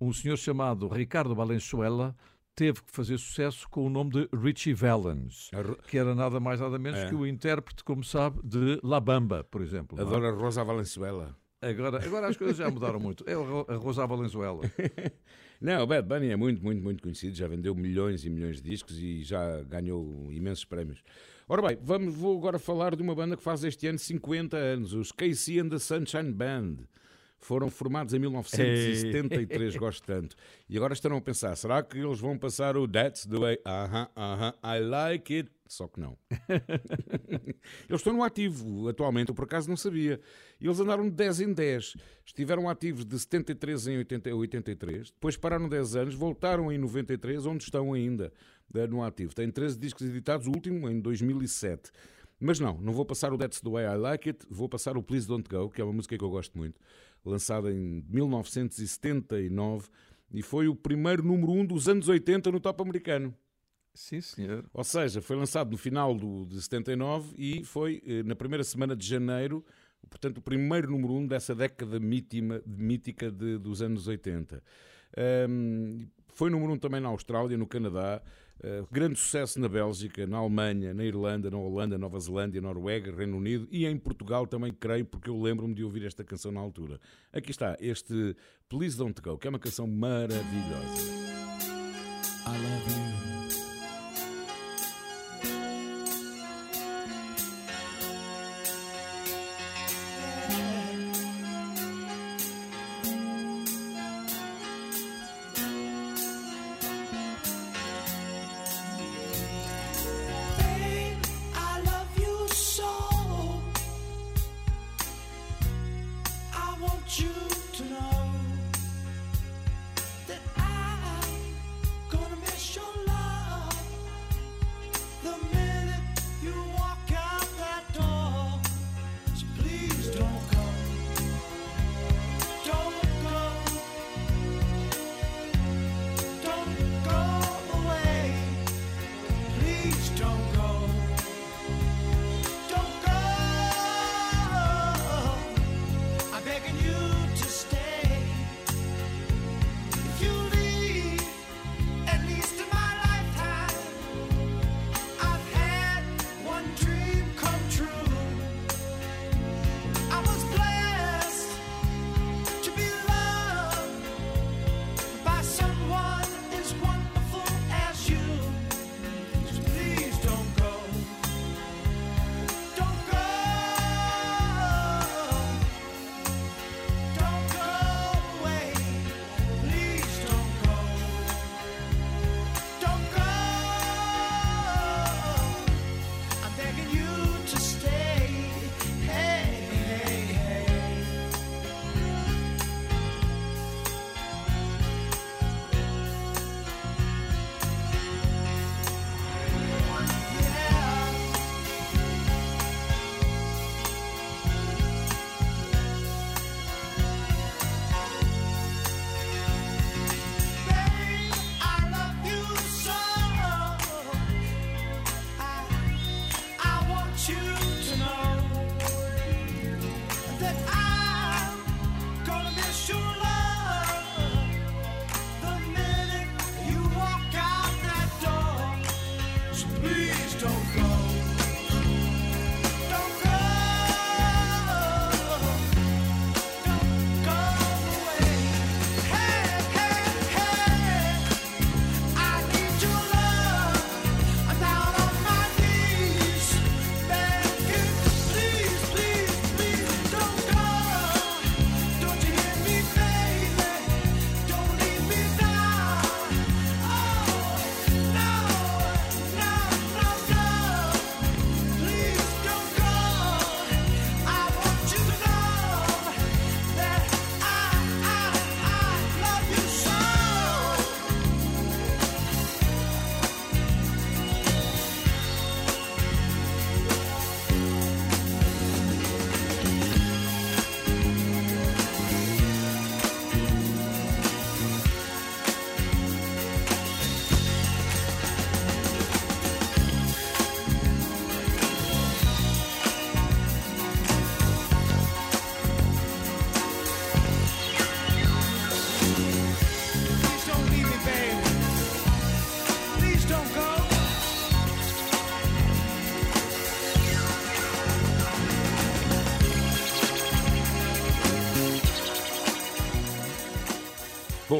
[0.00, 2.14] um senhor chamado Ricardo Valenzuela
[2.54, 5.50] teve que fazer sucesso com o nome de Richie Valens,
[5.88, 7.08] que era nada mais nada menos É.
[7.08, 9.96] que o intérprete, como sabe, de La Bamba, por exemplo.
[9.98, 10.28] não é?
[10.28, 11.36] A Rosa Valenzuela.
[11.60, 13.24] Agora, agora as coisas já mudaram muito.
[13.26, 14.60] É a Rosa Valenzuela.
[15.60, 17.34] Não, o Bad Bunny é muito, muito, muito conhecido.
[17.34, 21.02] Já vendeu milhões e milhões de discos e já ganhou imensos prémios.
[21.48, 24.92] Ora bem, vamos, vou agora falar de uma banda que faz este ano 50 anos,
[24.92, 26.76] os Casey and the Sunshine Band.
[27.46, 30.34] Foram formados em 1973, gosto tanto.
[30.68, 34.08] E agora estarão a pensar, será que eles vão passar o That's the way, aham,
[34.16, 35.50] aham, I like it?
[35.68, 36.18] Só que não.
[37.88, 40.20] Eles estão no ativo atualmente, eu por acaso não sabia.
[40.60, 41.96] Eles andaram de 10 em 10.
[42.24, 47.46] Estiveram ativos de 73 em 80 a 83, depois pararam 10 anos, voltaram em 93,
[47.46, 48.32] onde estão ainda
[48.90, 49.32] no ativo.
[49.32, 51.92] Têm 13 discos editados, o último em 2007.
[52.38, 55.02] Mas não, não vou passar o That's the Way I Like It, vou passar o
[55.02, 56.78] Please Don't Go, que é uma música que eu gosto muito,
[57.26, 59.88] lançada em 1979
[60.32, 63.34] e foi o primeiro número 1 dos anos 80 no top americano.
[63.94, 64.64] Sim, senhor.
[64.74, 68.94] Ou seja, foi lançado no final do, de 79 e foi eh, na primeira semana
[68.94, 69.64] de janeiro,
[70.10, 74.62] portanto, o primeiro número um dessa década mítima, mítica de- dos anos 80.
[75.16, 78.20] Ahm, foi número um também na Austrália, no Canadá,
[78.62, 83.36] eh, grande sucesso na Bélgica, na Alemanha, na Irlanda, na Holanda, Nova Zelândia, Noruega, Reino
[83.36, 86.98] Unido e em Portugal também, creio, porque eu lembro-me de ouvir esta canção na altura.
[87.32, 88.34] Aqui está, este
[88.68, 91.26] Please Don't Go, que é uma canção maravilhosa.
[92.46, 93.45] I love you.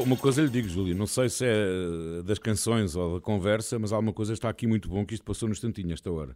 [0.03, 3.91] Uma coisa lhe digo, Júlio, não sei se é das canções ou da conversa, mas
[3.91, 6.35] alguma coisa está aqui muito bom que isto passou no instantinho esta hora.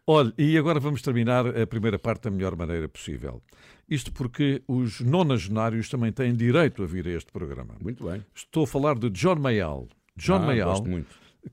[0.07, 3.43] Olha, e agora vamos terminar a primeira parte da melhor maneira possível.
[3.89, 7.75] Isto porque os nonagenários também têm direito a vir a este programa.
[7.81, 8.23] Muito bem.
[8.35, 9.89] Estou a falar de John Mayall.
[10.17, 10.85] John Ah, Mayall,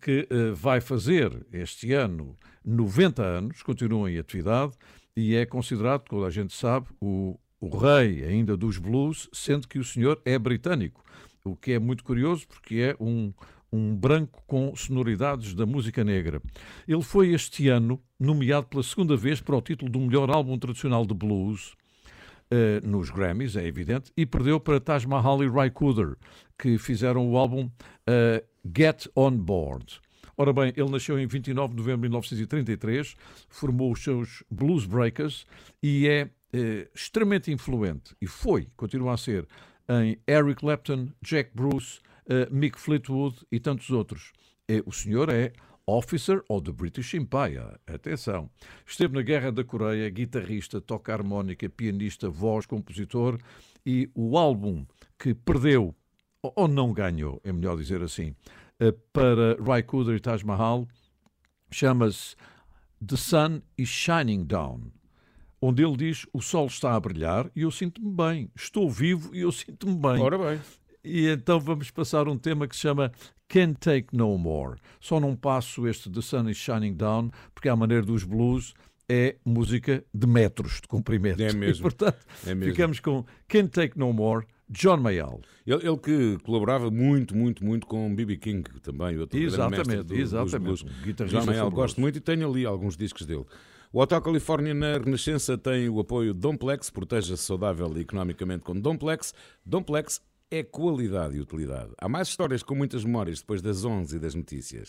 [0.02, 4.74] que eh, vai fazer este ano 90 anos, continua em atividade
[5.16, 9.78] e é considerado, como a gente sabe, o, o rei ainda dos blues, sendo que
[9.78, 11.04] o senhor é britânico.
[11.46, 13.32] O que é muito curioso porque é um,
[13.72, 16.42] um branco com sonoridades da música negra.
[16.88, 21.06] Ele foi este ano nomeado pela segunda vez para o título do melhor álbum tradicional
[21.06, 21.76] de blues
[22.50, 26.18] eh, nos Grammys, é evidente, e perdeu para Taj Mahal e Ry Cooder,
[26.60, 27.70] que fizeram o álbum
[28.08, 28.44] eh,
[28.76, 30.02] Get On Board.
[30.36, 33.16] Ora bem, ele nasceu em 29 de novembro de 1933,
[33.48, 35.46] formou os seus Blues Breakers
[35.84, 39.48] e é eh, extremamente influente, e foi, continua a ser,
[39.90, 42.00] em Eric Clapton, Jack Bruce,
[42.30, 44.32] eh, Mick Fleetwood e tantos outros.
[44.68, 45.52] Eh, o senhor é
[45.86, 47.78] Officer of the British Empire.
[47.88, 48.50] Atenção.
[48.86, 53.38] Esteve na Guerra da Coreia, guitarrista, toca harmónica, pianista, voz, compositor
[53.86, 54.86] e o álbum
[55.20, 55.94] que perdeu,
[56.42, 58.34] ou- não ganhou, é melhor dizer assim,
[58.80, 60.88] eh, para Ry Cooder e Taj Mahal,
[61.72, 62.36] chama-se
[63.06, 64.92] The Sun is Shining Down,
[65.62, 69.42] onde ele diz: O sol está a brilhar e eu sinto-me bem, estou vivo e
[69.42, 70.20] eu sinto-me bem.
[70.22, 70.60] Ora bem.
[71.04, 73.12] E então vamos passar um tema que se chama
[73.48, 74.80] Can't Take No More.
[75.00, 78.74] Só não passo este The Sun is Shining Down, porque à maneira dos blues
[79.10, 81.42] é música de metros de comprimento.
[81.42, 81.80] É mesmo.
[81.80, 82.72] E, portanto, É mesmo.
[82.72, 85.42] ficamos com Can't Take No More, John Mayall.
[85.68, 88.38] Ele, ele que colaborava muito, muito, muito com B.B.
[88.38, 90.86] King também, outro Exatamente, do- exatamente.
[91.04, 93.46] guitarrista John Mayall, gosto muito e tenho ali alguns discos dele.
[93.94, 99.34] O Hotel Califórnia na Renascença tem o apoio Domplex, proteja-se saudável e economicamente com Domplex.
[99.66, 101.92] Domplex é qualidade e utilidade.
[101.98, 104.88] Há mais histórias com muitas memórias depois das 11 e das notícias.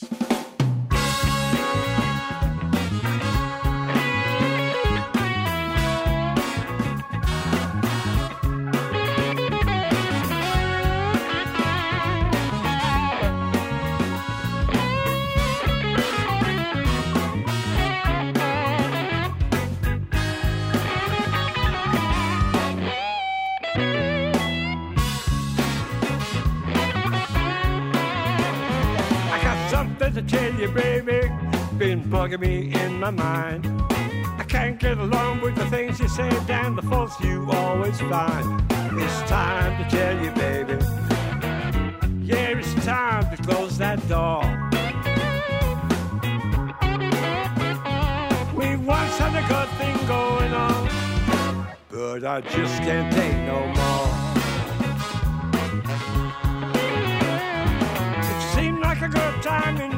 [30.63, 31.29] You, baby.
[31.77, 33.67] Been bugging me in my mind.
[34.39, 38.63] I can't get along with the things you say and the faults you always find.
[38.71, 40.79] It's time to tell you, baby.
[42.21, 44.43] Yeah, it's time to close that door.
[48.55, 54.09] We once had a good thing going on, but I just can't take no more.
[58.31, 59.92] It seemed like a good time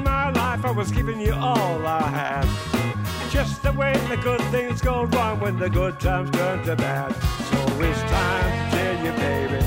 [0.65, 0.75] life.
[0.75, 3.31] I was giving you all I had.
[3.31, 7.13] Just the way the good things go wrong when the good times turn to bad.
[7.13, 9.65] So it's time to tell you, baby.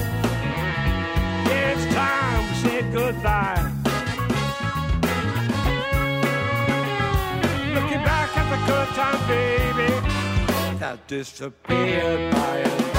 [1.50, 3.72] It's time we said goodbye.
[7.74, 12.97] Looking back at the good times, baby, that disappeared by and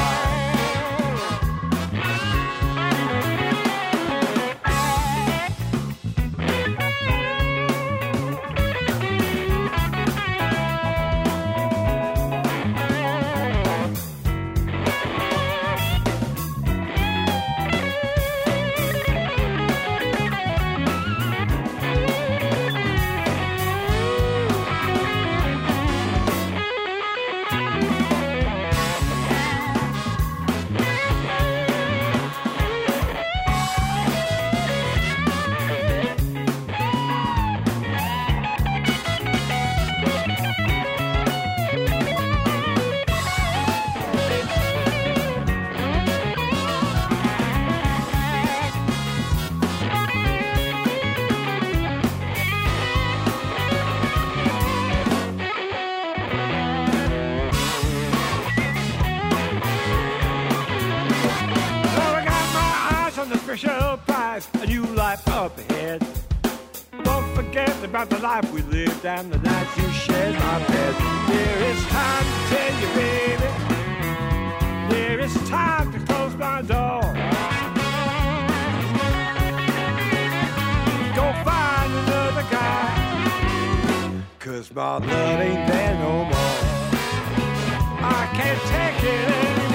[67.88, 70.94] about the life we lived and the nights you shared my bed.
[71.26, 73.50] There is time to tell you, baby.
[74.90, 77.00] There is time to close my door.
[81.16, 82.86] Go find another guy.
[84.38, 86.58] Cause my love ain't there no more.
[88.04, 89.67] I can't take it anymore.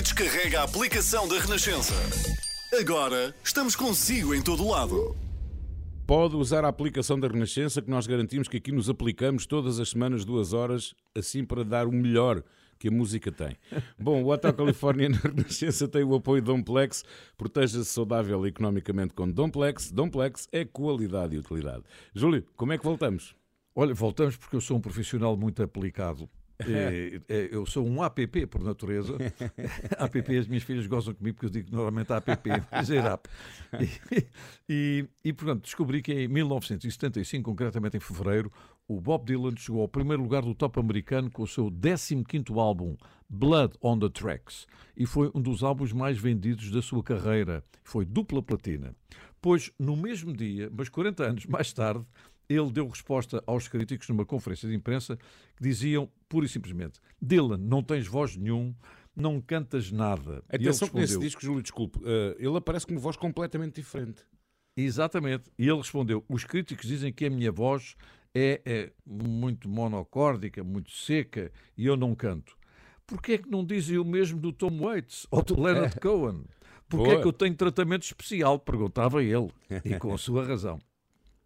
[0.00, 1.92] E descarrega a aplicação da Renascença.
[2.80, 5.14] Agora estamos consigo em todo lado.
[6.06, 9.90] Pode usar a aplicação da Renascença que nós garantimos que aqui nos aplicamos todas as
[9.90, 12.42] semanas, duas horas, assim para dar o melhor
[12.78, 13.54] que a música tem.
[14.00, 17.04] Bom, o Hotel Califórnia na Renascença tem o apoio de Domplex.
[17.36, 19.92] Proteja-se saudável e economicamente com Domplex.
[19.92, 21.84] Domplex é qualidade e utilidade.
[22.14, 23.36] Júlio, como é que voltamos?
[23.74, 26.26] Olha, voltamos porque eu sou um profissional muito aplicado.
[26.68, 29.14] É, é, eu sou um APP por natureza.
[29.98, 32.50] APP, as minhas filhas gozam comigo porque eu digo normalmente APP,
[32.80, 33.28] dizer app.
[33.78, 34.26] E,
[34.68, 38.52] e, e, portanto, descobri que em 1975, concretamente em fevereiro,
[38.86, 42.96] o Bob Dylan chegou ao primeiro lugar do top americano com o seu 15º álbum,
[43.28, 47.64] Blood on the Tracks, e foi um dos álbuns mais vendidos da sua carreira.
[47.84, 48.94] Foi dupla platina.
[49.40, 52.04] Pois, no mesmo dia, mas 40 anos mais tarde,
[52.50, 55.16] ele deu resposta aos críticos numa conferência de imprensa
[55.56, 58.74] que diziam, pura e simplesmente, Dylan, não tens voz nenhum,
[59.14, 60.42] não cantas nada.
[60.48, 64.24] Atenção que nesse disco, Júlio, desculpe, eh, ele aparece com uma voz completamente diferente.
[64.76, 65.44] Exatamente.
[65.58, 67.96] E ele respondeu: os críticos dizem que a minha voz
[68.34, 72.56] é, é muito monocórdica, muito seca e eu não canto.
[73.06, 76.44] Porquê é que não dizem o mesmo do Tom Waits ou do Leonard Cohen?
[76.88, 78.58] Porquê é que eu tenho tratamento especial?
[78.58, 79.48] Perguntava ele,
[79.84, 80.78] e com a sua razão.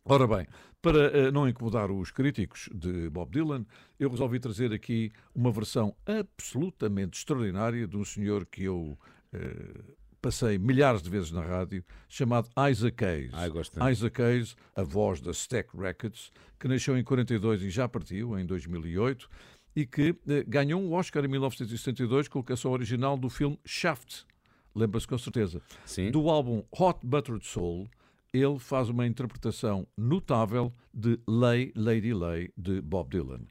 [0.07, 0.46] Ora bem,
[0.82, 3.64] para eh, não incomodar os críticos de Bob Dylan,
[3.98, 8.98] eu resolvi trazer aqui uma versão absolutamente extraordinária de um senhor que eu
[9.32, 13.30] eh, passei milhares de vezes na rádio, chamado Isaac Hayes.
[13.50, 13.90] Gosto tanto.
[13.90, 16.30] Isaac Hayes, a voz da Stack Records,
[16.61, 19.28] que nasceu em 42 e já partiu em 2008,
[19.74, 24.26] e que eh, ganhou um Oscar em 1972 com a canção original do filme Shaft.
[24.74, 25.62] Lembra-se com certeza.
[25.86, 26.11] Sim.
[26.11, 27.88] Do álbum Hot Buttered Soul,
[28.35, 33.43] ele faz uma interpretação notável de Lay, Lady Lay, de Bob Dylan.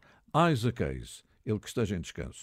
[0.51, 2.41] Isaac Hayes, ele que esteja em descanso.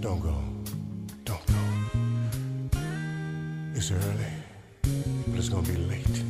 [0.00, 0.40] Don't go.
[1.24, 2.78] Don't go.
[3.74, 4.32] It's early,
[5.26, 6.24] but it's gonna be late.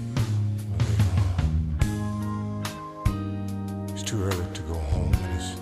[3.93, 5.61] It's too early to go home, and it's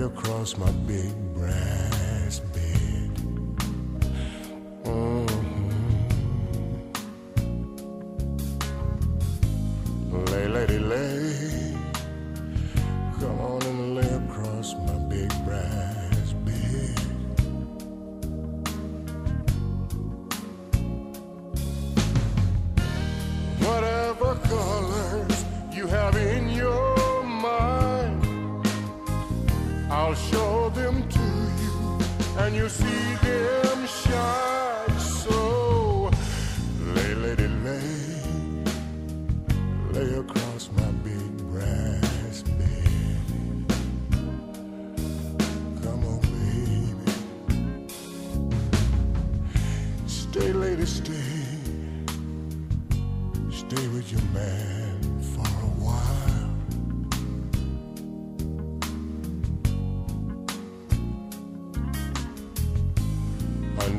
[0.00, 1.95] across my big brass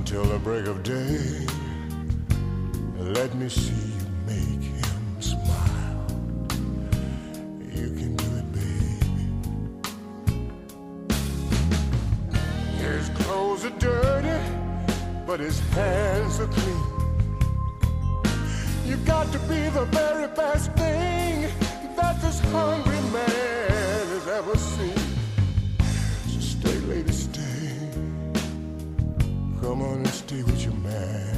[0.10, 1.46] until the break of day.
[2.98, 6.08] Let me see you make him smile.
[7.76, 9.28] You can do it, baby.
[12.78, 14.42] His clothes are dirty,
[15.26, 16.97] but his hands are clean.
[19.08, 21.50] Got to be the very best thing
[21.96, 24.98] that this hungry man has ever seen.
[26.28, 27.72] So stay, lady, stay.
[29.62, 31.37] Come on and stay with your man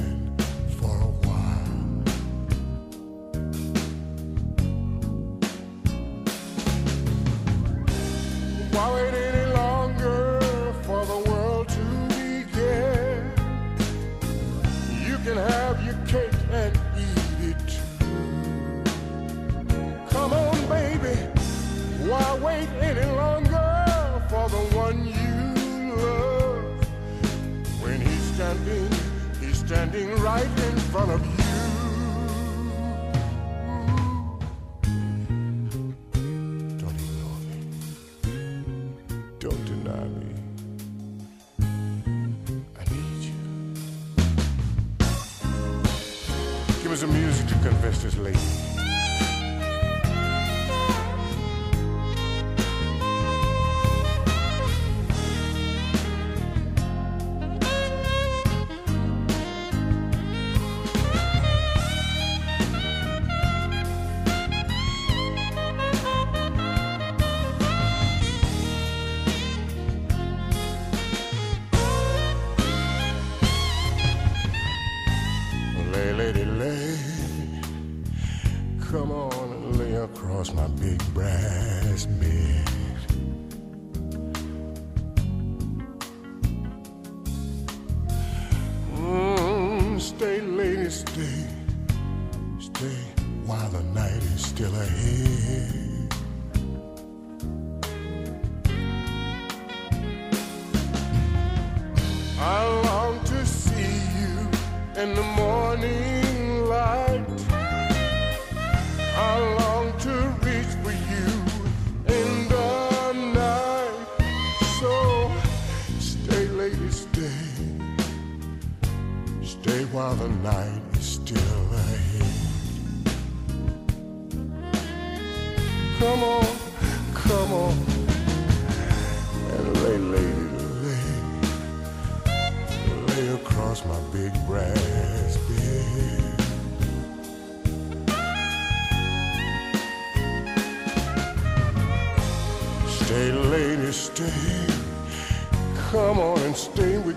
[30.00, 31.39] standing right in front of you.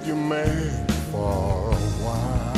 [0.05, 2.53] Your man for a while.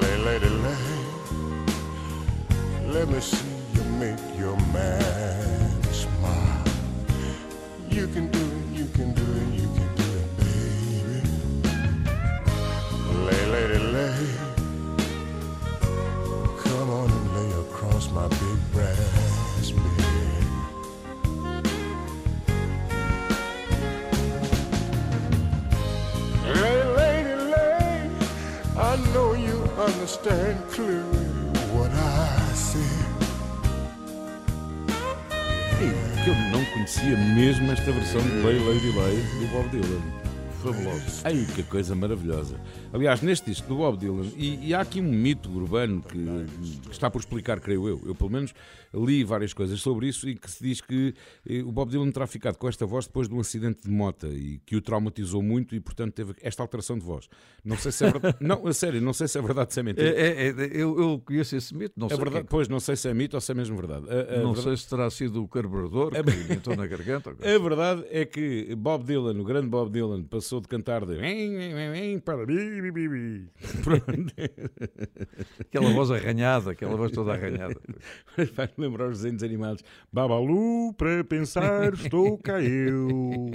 [0.00, 0.76] Lay, lady, lay.
[2.92, 3.51] Let me see
[38.22, 40.21] Lay Lady Lay do Bob Dylan.
[40.62, 41.22] Fabuloso.
[41.24, 42.60] Ai, que coisa maravilhosa.
[42.92, 46.18] Aliás, neste disco do Bob Dylan, e, e há aqui um mito urbano que,
[46.84, 48.00] que está por explicar, creio eu.
[48.06, 48.54] Eu, pelo menos,
[48.94, 51.14] li várias coisas sobre isso e que se diz que
[51.48, 54.28] eh, o Bob Dylan terá ficado com esta voz depois de um acidente de mota
[54.28, 57.28] e que o traumatizou muito e, portanto, teve esta alteração de voz.
[57.64, 58.36] Não sei se é verdade.
[58.40, 60.08] não, a sério, não sei se é verdade ou se é mentira.
[60.08, 62.18] É, é, é, eu, eu conheço esse mito, não É sei.
[62.18, 64.06] verdade, quem- pois não sei se é mito ou se é mesmo verdade.
[64.08, 67.30] A- a não verdade- sei se terá sido o carburador que lhe entrou na garganta.
[67.42, 71.22] A verdade é que Bob Dylan, o grande Bob Dylan, passou de cantar de para.
[75.60, 77.76] Aquela voz arranhada, aquela voz toda arranhada.
[78.54, 79.84] Vai lembrar os desenhos animados.
[80.12, 83.50] Babalu, para pensar, estou cá eu.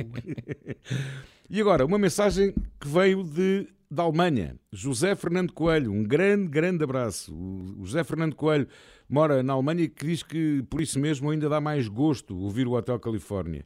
[1.50, 4.56] E agora, uma mensagem que veio de, da Alemanha.
[4.72, 7.34] José Fernando Coelho, um grande, grande abraço.
[7.34, 8.68] O José Fernando Coelho
[9.10, 12.68] mora na Alemanha e que diz que por isso mesmo ainda dá mais gosto ouvir
[12.68, 13.66] o Hotel Califórnia.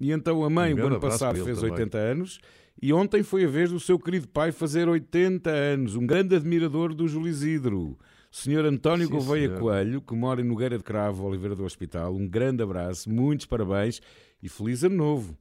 [0.00, 1.72] E então a mãe, Um o ano passado, fez também.
[1.72, 2.40] 80 anos
[2.80, 5.96] e ontem foi a vez do seu querido pai fazer 80 anos.
[5.96, 7.98] Um grande admirador do Júlio Isidro.
[8.30, 9.60] Senhor António Sim, Gouveia senhor.
[9.60, 14.00] Coelho, que mora em Nogueira de Cravo, Oliveira do Hospital, um grande abraço, muitos parabéns
[14.42, 15.38] e feliz ano novo.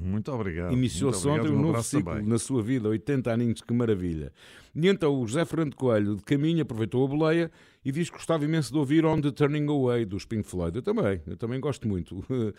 [0.00, 0.72] Muito obrigado.
[0.72, 4.32] Iniciou-se ontem um novo ciclo na sua vida, 80 aninhos, que maravilha.
[4.74, 7.50] E então o José Fernando Coelho, de caminho, aproveitou a boleia
[7.84, 10.76] e diz que gostava imenso de ouvir On the Turning Away, dos Pink Floyd.
[10.76, 12.24] Eu também, eu também gosto muito.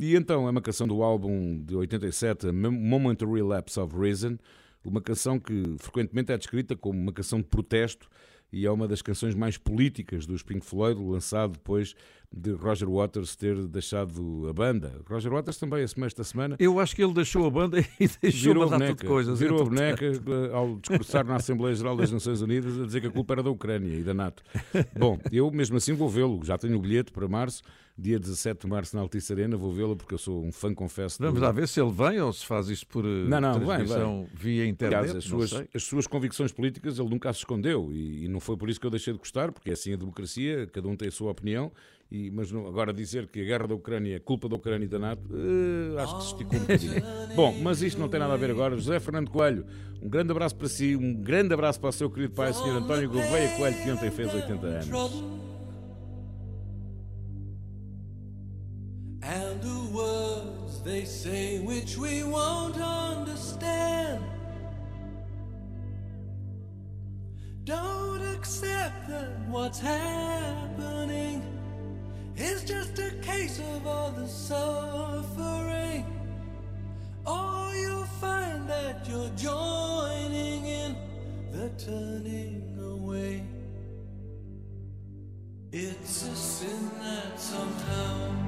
[0.00, 4.38] E então é uma canção do álbum de 87, Momentary Lapse of Reason,
[4.84, 8.08] uma canção que frequentemente é descrita como uma canção de protesto
[8.52, 11.96] e é uma das canções mais políticas dos Pink Floyd, lançado depois
[12.30, 15.00] de Roger Waters ter deixado a banda.
[15.08, 18.08] Roger Waters também, esse mês da semana, Eu acho que ele deixou a banda e
[18.20, 19.38] deixou virou uma a boneca, de coisas.
[19.38, 20.20] virou a entretanto.
[20.22, 23.32] boneca eh, ao discursar na Assembleia Geral das Nações Unidas a dizer que a culpa
[23.34, 24.42] era da Ucrânia e da NATO.
[24.98, 27.62] Bom, eu mesmo assim vou vê-lo, já tenho o bilhete para março,
[27.96, 31.16] dia 17 de março na Altice Arena, vou vê-lo porque eu sou um fã, confesso.
[31.20, 33.58] Vamos do- lá ver se ele vem ou se faz isso por eh, Não, não,
[33.58, 34.98] transmissão via internet.
[34.98, 38.56] Aliás, as suas, as suas convicções políticas ele nunca as escondeu e, e não foi
[38.56, 41.08] por isso que eu deixei de gostar, porque é assim a democracia, cada um tem
[41.08, 41.72] a sua opinião,
[42.10, 44.88] e, mas não- agora dizer que a guerra da Ucrânia é culpa da Ucrânia e
[44.88, 47.02] da NATO, eh, acho que se esticou um bocadinho.
[47.36, 48.76] Bom, mas isto não tem nada a ver agora.
[48.76, 49.66] José Fernando Coelho,
[50.02, 52.76] um grande abraço para si, um grande abraço para o seu querido pai, Sr.
[52.78, 54.88] António Gouveia Coelho, que ontem fez 80 anos.
[59.22, 64.22] And the words they say which we won't understand.
[67.64, 71.42] Don't accept that what's happening
[72.38, 76.04] is just a case of all the suffering.
[77.26, 80.96] Or you'll find that you're joining in
[81.52, 83.42] the turning away.
[85.72, 88.47] It's a sin that somehow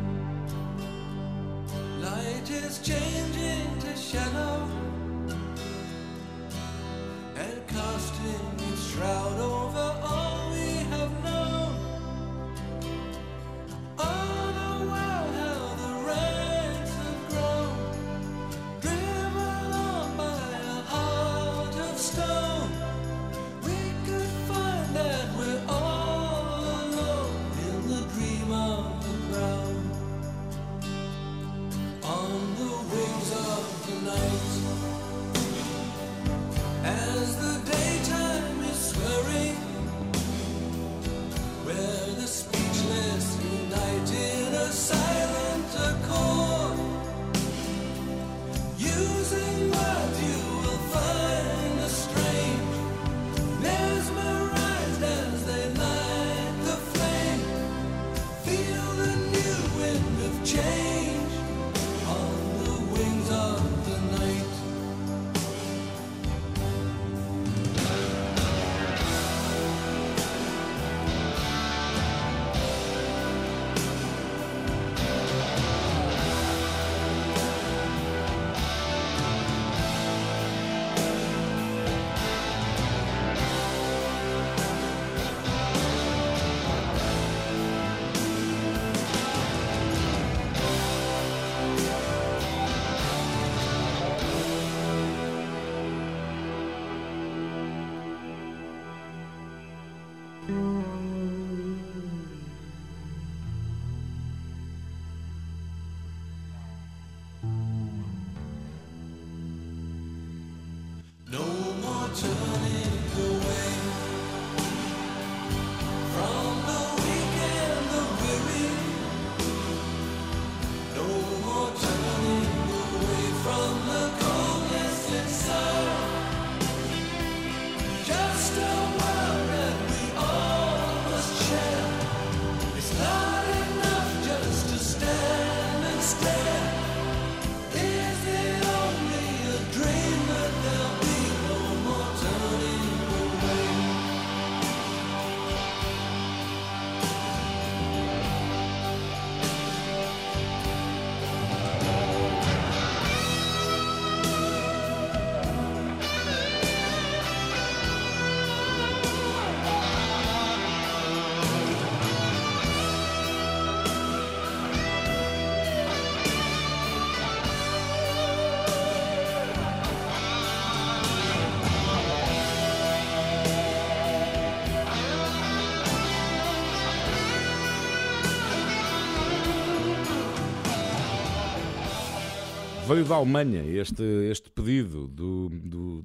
[182.95, 186.03] Veio da Alemanha este, este pedido do, do-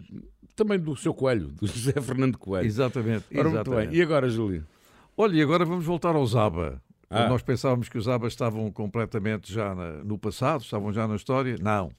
[0.55, 2.65] também do seu Coelho, do José Fernando Coelho.
[2.65, 3.88] Exatamente, Ora, exatamente.
[3.89, 3.97] bem.
[3.97, 4.65] E agora, Júlio?
[5.17, 6.81] Olha, e agora vamos voltar ao Zaba.
[7.09, 7.29] Ah.
[7.29, 11.55] Nós pensávamos que os Zaba estavam completamente já na- no passado, estavam já na história.
[11.61, 11.91] Não.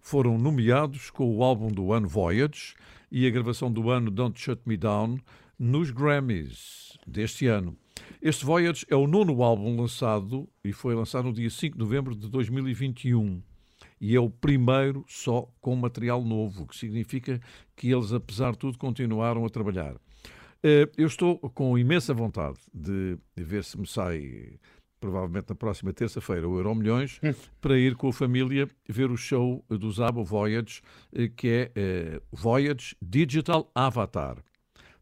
[0.00, 2.74] Foram nomeados com o álbum do ano Voyage
[3.10, 5.18] e a gravação do ano Don't Shut Me Down
[5.58, 7.76] nos Grammys deste ano.
[8.22, 12.14] Este Voyage é o nono álbum lançado e foi lançado no dia 5 de novembro
[12.14, 13.42] de 2021.
[14.00, 17.40] E é o primeiro só com material novo, o que significa
[17.76, 19.94] que eles, apesar de tudo, continuaram a trabalhar.
[20.62, 24.58] Eh, Eu estou com imensa vontade de ver se me sai,
[25.00, 27.20] provavelmente na próxima terça-feira, o Euro Milhões,
[27.60, 30.80] para ir com a família ver o show do Zabo Voyage,
[31.14, 34.38] eh, que é eh, Voyage Digital Avatar.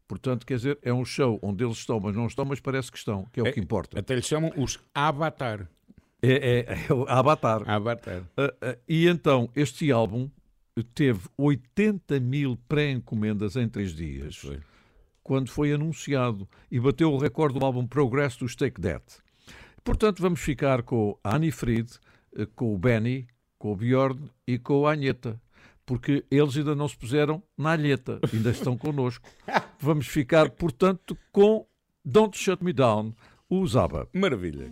[0.07, 2.97] Portanto, quer dizer, é um show onde eles estão, mas não estão, mas parece que
[2.97, 3.99] estão, que é, o que importa.
[3.99, 5.69] Até lhes chamam os Avatar.
[6.21, 7.63] É, é, é o Avatar.
[7.69, 8.23] Avatar.
[8.35, 10.29] Ah, ah, e então, este álbum
[10.93, 14.41] teve 80 mil pré-encomendas em três dias,
[15.23, 19.03] quando foi anunciado, e bateu o recorde do álbum Progress dos Take That.
[19.83, 21.91] Portanto, vamos ficar com a Annie Fried,
[22.35, 25.41] eh, com o Benny, com o Bjorn e com a Anheta,
[25.85, 29.27] porque eles ainda não se puseram na alheta, ainda estão connosco.
[29.79, 31.65] Vamos ficar, portanto, com
[32.05, 33.13] Don't Shut Me Down,
[33.49, 34.07] o Zaba.
[34.13, 34.71] Maravilha.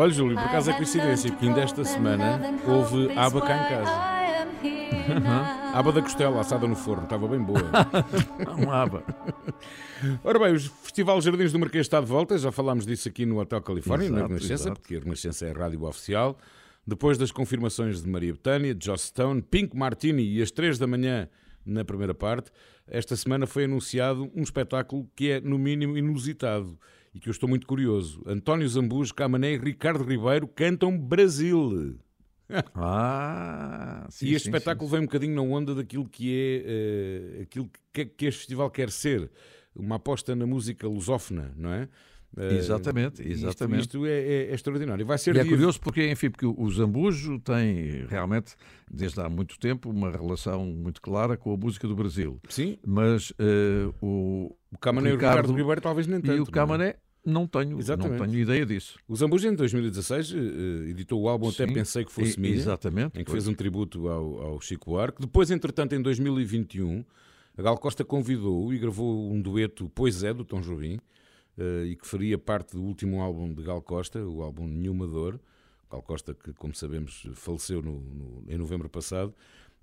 [0.00, 4.10] Olha, Júlio, por acaso é coincidência, porque ainda esta semana houve aba cá em casa.
[5.74, 7.60] Aba da costela assada no forno, estava bem boa.
[8.58, 9.04] um aba.
[10.24, 13.38] Ora bem, o Festival Jardins do Marquês está de volta, já falámos disso aqui no
[13.40, 14.80] Hotel Califórnia, na Renascença, exato.
[14.80, 16.38] porque a Renascença é a rádio oficial.
[16.86, 21.28] Depois das confirmações de Maria Betânia, Joss Stone, Pink Martini e às 3 da manhã
[21.62, 22.50] na primeira parte,
[22.88, 26.78] esta semana foi anunciado um espetáculo que é, no mínimo, inusitado
[27.14, 28.22] e que eu estou muito curioso.
[28.26, 31.98] António Zambujo, Camané e Ricardo Ribeiro cantam Brasil.
[32.74, 37.42] Ah, sim, e este sim, espetáculo vem um bocadinho na onda daquilo que é eh,
[37.42, 39.30] aquilo que, que este festival quer ser.
[39.72, 41.88] Uma aposta na música lusófona, não é?
[42.36, 43.80] Eh, Exatamente, isto- exatamente.
[43.82, 45.04] Isto, é, é- é extraordinário.
[45.04, 48.54] Vai ser E é curioso porque, enfim, porque o Zambujo tem realmente,
[48.90, 52.38] desde há muito tempo, uma relação muito clara com a música do Brasil.
[52.48, 52.78] Sim.
[52.86, 56.46] Mas eh, o, O Camané e o Ricardo Ribeiro talvez nem tanto, E o é?
[56.46, 56.96] Camané
[57.26, 58.22] não tenho, não Exatamente.
[58.22, 58.96] tenho ideia disso.
[59.08, 63.16] O Zambujo em 2016 eh, editou o álbum Até Sim, Pensei Que Fosse Minha, exatamente,
[63.18, 63.42] em que pois.
[63.44, 65.20] fez um tributo ao, ao Chico Buarque.
[65.20, 67.04] Depois, entretanto, em 2021,
[67.58, 70.98] a Gal Costa convidou-o e gravou um dueto Pois É, do Tom Jobim,
[71.60, 75.38] eh, e que faria parte do último álbum de Gal Costa, o álbum Nenhuma Dor.
[75.90, 79.34] Gal Costa que, como sabemos, faleceu no- no- em novembro passado.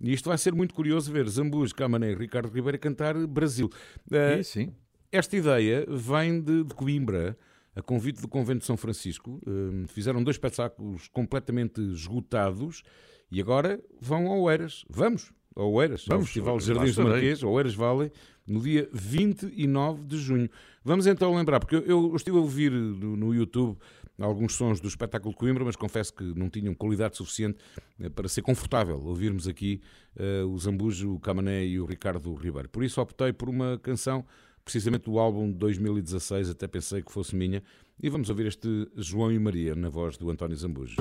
[0.01, 3.69] E isto vai ser muito curioso ver Zambujo, Camané e Ricardo Ribeiro cantar Brasil.
[4.11, 4.73] Eh, sim.
[5.11, 7.37] esta ideia vem de, de Coimbra,
[7.75, 9.39] a convite do Convento de São Francisco.
[9.45, 12.83] Hum, fizeram dois espetáculos completamente esgotados
[13.31, 14.83] e agora vão ao Oeiras.
[14.89, 17.03] Vamos ao Oeiras, ao Vamos, Festival lá Jardins do.
[17.03, 18.11] Marquês, ao Oeiras Valley,
[18.45, 20.49] no dia 29 de junho.
[20.83, 23.77] Vamos então lembrar, porque eu, eu estive a ouvir no, no YouTube
[24.19, 27.57] alguns sons do espetáculo de Coimbra, mas confesso que não tinham qualidade suficiente
[27.99, 29.81] eh, para ser confortável ouvirmos aqui
[30.15, 32.69] eh, o Zambujo, o Camané e o Ricardo Ribeiro.
[32.69, 34.25] Por isso optei por uma canção
[34.63, 37.63] precisamente do álbum de 2016, até pensei que fosse minha,
[38.01, 40.97] e vamos ouvir este João e Maria na voz do António Zambujo.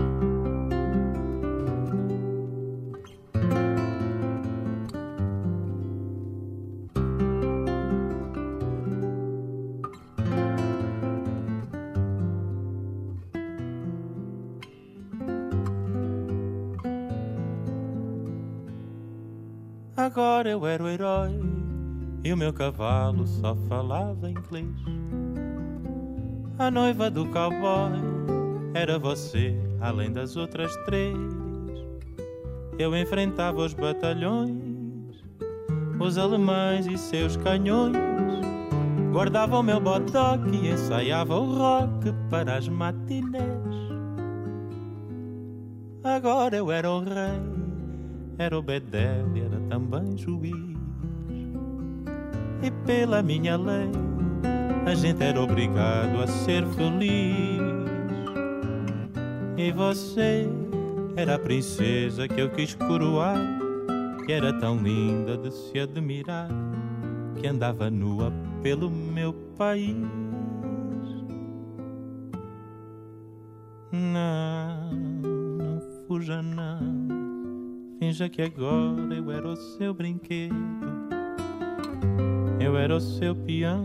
[20.77, 21.41] Era o herói
[22.23, 24.67] e o meu cavalo só falava inglês.
[26.59, 27.93] A noiva do cowboy
[28.75, 31.17] era você, além das outras três.
[32.79, 35.25] Eu enfrentava os batalhões,
[35.99, 37.97] os alemães e seus canhões.
[39.13, 43.43] Guardava o meu bodoque e ensaiava o rock para as matinés.
[46.05, 47.56] Agora eu era o rei,
[48.39, 50.77] era o bedel e era também juiz.
[52.63, 53.91] E pela minha lei,
[54.85, 57.61] a gente era obrigado a ser feliz.
[59.57, 60.47] E você
[61.17, 63.39] era a princesa que eu quis coroar,
[64.27, 66.49] que era tão linda de se admirar,
[67.41, 68.33] que andava nua
[68.63, 69.97] pelo meu país.
[78.17, 80.55] Finja que agora eu era o seu brinquedo.
[82.59, 83.85] Eu era o seu peão,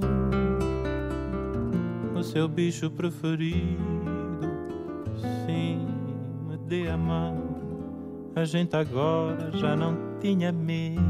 [2.15, 3.83] o seu bicho preferido.
[5.45, 5.85] Sim,
[6.47, 8.31] me dê a mão.
[8.33, 11.01] A gente agora já não tinha medo.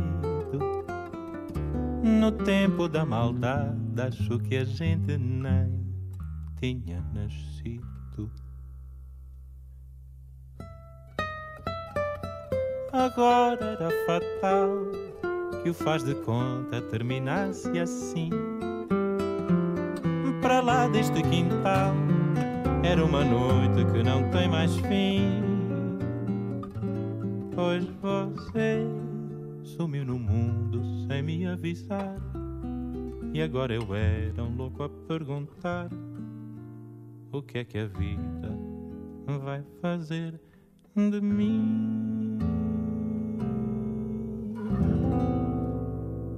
[2.03, 5.79] No tempo da maldade, acho que a gente nem
[6.59, 8.00] tinha nascido.
[13.01, 14.69] Agora era fatal
[15.63, 18.29] que o faz de conta terminasse assim.
[20.39, 21.95] Para lá deste quintal
[22.83, 25.41] era uma noite que não tem mais fim.
[27.55, 28.85] Pois você
[29.63, 32.17] sumiu no mundo sem me avisar.
[33.33, 35.89] E agora eu era um louco a perguntar:
[37.31, 38.55] O que é que a vida
[39.43, 40.39] vai fazer
[40.95, 42.50] de mim?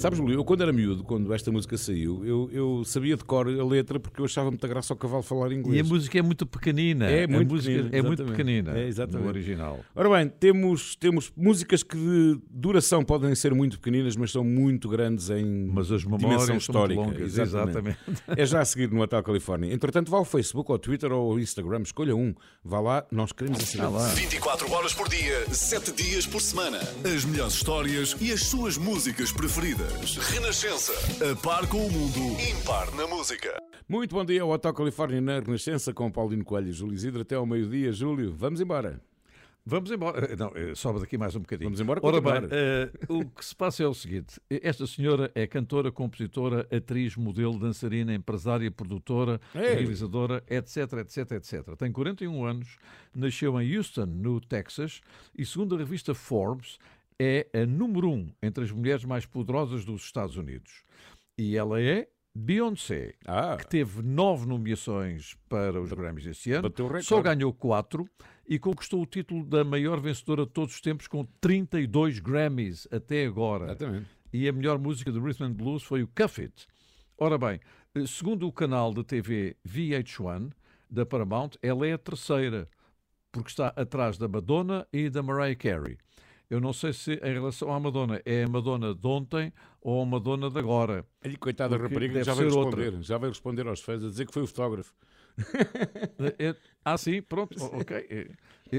[0.03, 3.47] Sabes, Lúlio, eu quando era miúdo, quando esta música saiu, eu, eu sabia de cor
[3.47, 5.77] a letra porque eu achava muita graça ao cavalo falar inglês.
[5.77, 7.09] E a música é muito pequenina.
[7.09, 8.37] É A muito música pequenina, é muito exatamente.
[8.37, 9.23] pequenina É, exatamente.
[9.23, 9.79] no original.
[9.95, 14.89] Ora bem, temos, temos músicas que de duração podem ser muito pequeninas, mas são muito
[14.89, 17.01] grandes em Mas as memórias dimensão são histórica.
[17.01, 17.97] muito longas, exatamente.
[18.27, 19.73] É já a seguir no Hotel Califórnia.
[19.73, 22.35] Entretanto, vá ao Facebook, ao Twitter ou ao Instagram, escolha um.
[22.61, 24.15] Vá lá, nós queremos saber.
[24.15, 26.79] 24 horas por dia, 7 dias por semana.
[27.05, 29.92] As melhores histórias e as suas músicas preferidas.
[30.01, 30.91] Renascença.
[31.23, 33.55] A par com o mundo, impar na música.
[33.87, 37.35] Muito bom dia ao Hotel Califórnia na Renascença com Paulino Coelho e Júlio Isidro até
[37.35, 37.91] ao meio-dia.
[37.91, 38.99] Júlio, vamos embora.
[39.65, 40.25] Vamos embora.
[40.25, 41.69] Eh, Não, eh, sobe daqui mais um bocadinho.
[41.69, 45.47] Vamos embora Ora bem, eh, o que se passa é o seguinte: esta senhora é
[45.47, 49.75] cantora, compositora, atriz, modelo, dançarina, empresária, produtora, Ei.
[49.75, 51.75] realizadora, etc, etc, etc.
[51.77, 52.77] Tem 41 anos,
[53.15, 54.99] nasceu em Houston, no Texas,
[55.37, 56.77] e segundo a revista Forbes,
[57.19, 60.83] é a número um entre as mulheres mais poderosas dos Estados Unidos.
[61.37, 63.55] E ela é Beyoncé, Ah.
[63.57, 66.71] que teve nove nomeações para os Grammys este ano,
[67.03, 68.09] só ganhou quatro
[68.47, 73.25] e conquistou o título da maior vencedora de todos os tempos com 32 Grammys até
[73.25, 73.65] agora.
[73.65, 74.07] Exatamente.
[74.33, 76.65] E a melhor música do Rhythm and Blues foi o Cuff It.
[77.19, 77.59] Ora bem,
[77.93, 80.51] eh, segundo o canal de TV VH1
[80.89, 82.67] da Paramount, ela é a terceira,
[83.31, 85.97] porque está atrás da Madonna e da Mariah Carey.
[86.53, 89.51] Eu não sei se em relação à Madonna é a Madonna de ontem
[89.81, 91.03] ou a Madonna de agora.
[91.25, 92.85] E coitada da rapariga já vai responder.
[92.85, 93.01] outra.
[93.01, 94.93] Já vai responder aos fãs a dizer que foi o fotógrafo.
[96.37, 96.55] É-
[96.85, 97.97] ah, sim, pronto, ok.
[98.07, 98.27] É,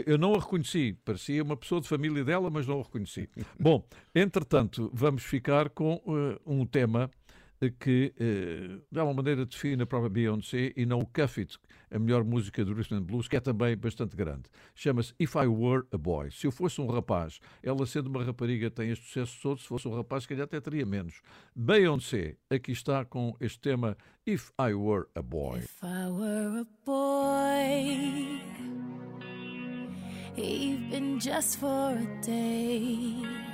[0.07, 3.29] Eu não a reconheci, parecia uma pessoa de família dela, mas não a reconheci.
[3.59, 3.85] Bom,
[4.15, 7.11] entretanto, vamos ficar com eh, um tema
[7.71, 11.59] que, eh, de alguma maneira, define a própria Beyoncé e não o Cuff It,
[11.91, 14.45] a melhor música do Rhythm and Blues, que é também bastante grande.
[14.75, 16.31] Chama-se If I Were a Boy.
[16.31, 19.89] Se eu fosse um rapaz, ela sendo uma rapariga tem este sucesso todo, se fosse
[19.89, 21.21] um rapaz, se calhar até teria menos.
[21.55, 23.97] Beyoncé, aqui está com este tema
[24.27, 25.61] If I Were a Boy.
[25.61, 28.41] If I were a boy,
[30.37, 33.54] even just for a day,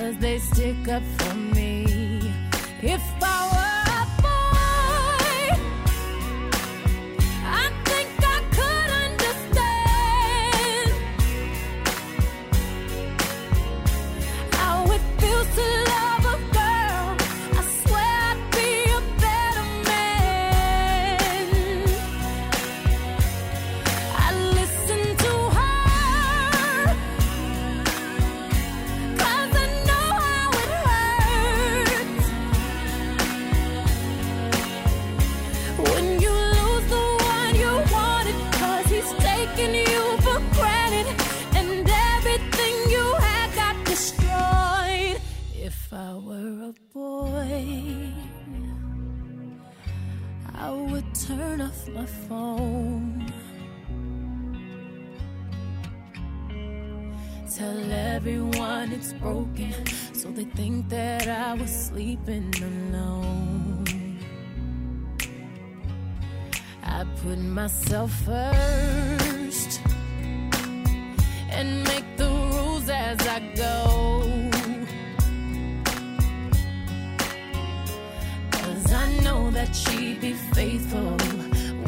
[0.00, 1.84] Cause they stick up for me.
[2.80, 3.79] If I were
[51.94, 53.32] my phone.
[57.56, 59.74] Tell everyone it's broken,
[60.12, 63.84] so they think that I was sleeping alone.
[66.82, 69.80] I put myself first
[71.50, 74.22] and make the rules as I go.
[78.52, 81.16] Cause I know that she'd be faithful,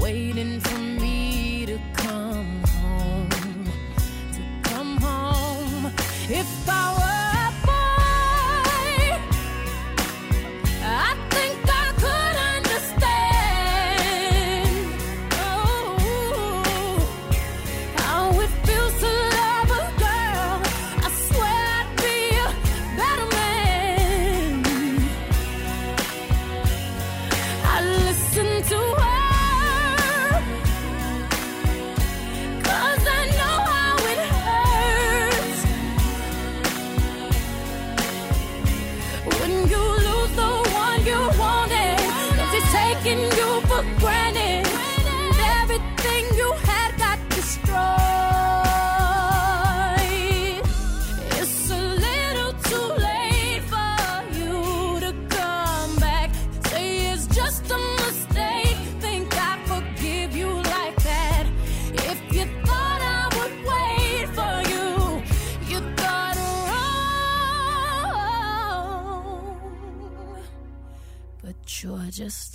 [0.02, 3.28] waiting for me to come home.
[4.34, 5.92] To come home.
[6.28, 7.01] If I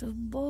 [0.00, 0.47] you're just a boy.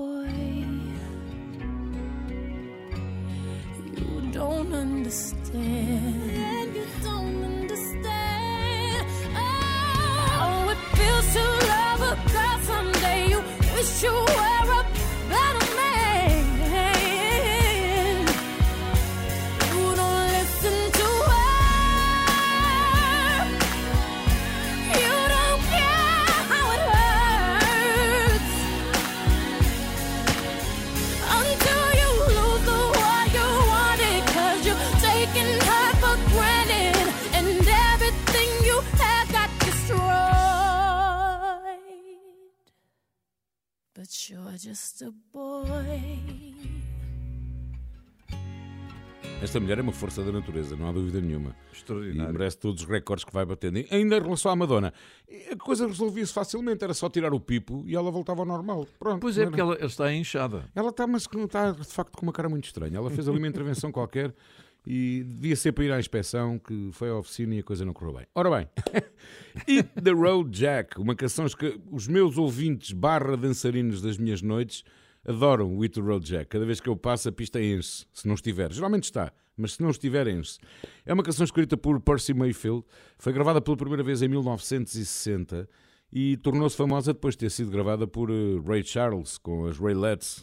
[49.59, 51.55] Esta mulher é uma força da natureza, não há dúvida nenhuma.
[51.73, 52.31] Extraordinário.
[52.31, 53.79] E merece todos os recordes que vai batendo.
[53.81, 54.93] E ainda em relação à Madonna,
[55.51, 58.87] a coisa resolvia-se facilmente, era só tirar o pipo e ela voltava ao normal.
[58.99, 59.21] Pronto.
[59.21, 60.65] Pois é, não porque era- ela está inchada.
[60.75, 62.97] Ela está, mas que está de facto com uma cara muito estranha.
[62.97, 64.33] Ela fez ali uma intervenção qualquer
[64.87, 67.93] e devia ser para ir à inspeção, que foi à oficina e a coisa não
[67.93, 68.27] correu bem.
[68.35, 68.69] Ora bem,
[69.67, 74.85] Hit the Road Jack, uma canção que os meus ouvintes barra dançarinos das minhas noites
[75.29, 76.47] adoram o the Road Jack.
[76.47, 78.73] Cada vez que eu passo a pista enche se não estiver.
[78.73, 80.59] Geralmente está, mas se não estiver enche
[81.05, 82.83] É uma canção escrita por Percy Mayfield,
[83.19, 85.69] foi gravada pela primeira vez em 1960
[86.11, 90.43] e tornou-se famosa depois de ter sido gravada por eh, Ray Charles com as Raylettes,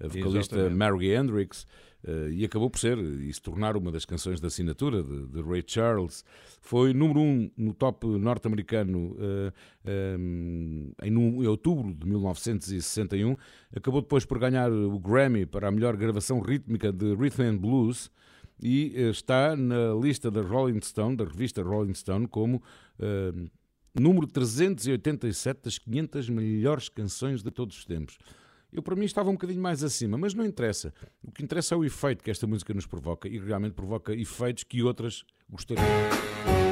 [0.00, 0.76] a vocalista Exatamente.
[0.76, 1.66] Mary Hendrix,
[2.04, 5.42] eh, e acabou por ser e se tornar uma das canções de assinatura de, de
[5.42, 6.24] Ray Charles.
[6.60, 9.16] Foi número um no top norte-americano
[9.84, 13.36] eh, em, em outubro de 1961.
[13.74, 18.10] Acabou depois por ganhar o Grammy para a melhor gravação rítmica de Rhythm and Blues
[18.62, 22.62] e eh, está na lista da Rolling Stone, da revista Rolling Stone, como
[22.98, 23.32] eh,
[23.94, 28.18] número 387 das 500 melhores canções de todos os tempos.
[28.72, 30.94] Eu, para mim, estava um bocadinho mais acima, mas não interessa.
[31.22, 34.64] O que interessa é o efeito que esta música nos provoca e realmente provoca efeitos
[34.64, 36.71] que outras gostariam.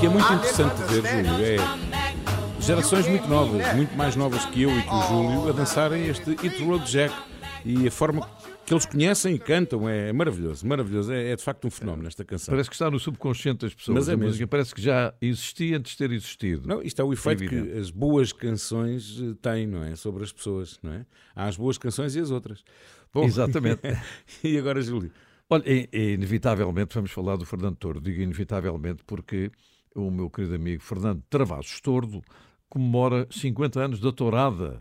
[0.00, 1.24] que é, o que é muito interessante ver.
[1.26, 5.52] Júlio, é gerações muito novas, muito mais novas que eu e que o Júlio, a
[5.52, 7.14] dançarem este Hit the Road Jack.
[7.62, 8.26] E a forma
[8.64, 11.12] que eles conhecem e cantam é maravilhoso, maravilhoso.
[11.12, 12.50] É, é de facto um fenómeno esta canção.
[12.50, 13.98] Parece que está no subconsciente das pessoas.
[13.98, 14.28] Mas é a mesmo.
[14.28, 16.66] música parece que já existia antes de ter existido.
[16.66, 17.70] Não, isto é o efeito evidente.
[17.70, 19.94] que as boas canções eh, têm, não é?
[19.96, 21.04] Sobre as pessoas, não é?
[21.36, 22.64] Há as boas canções e as outras.
[23.12, 23.82] Bom, Exatamente.
[24.42, 25.12] e agora, Júlio?
[25.50, 28.00] Olha, inevitavelmente vamos falar do Fernando Tordo.
[28.00, 29.50] Digo inevitavelmente porque
[29.94, 32.22] o meu querido amigo Fernando Travassos Tordo
[32.68, 34.80] comemora 50 anos da tourada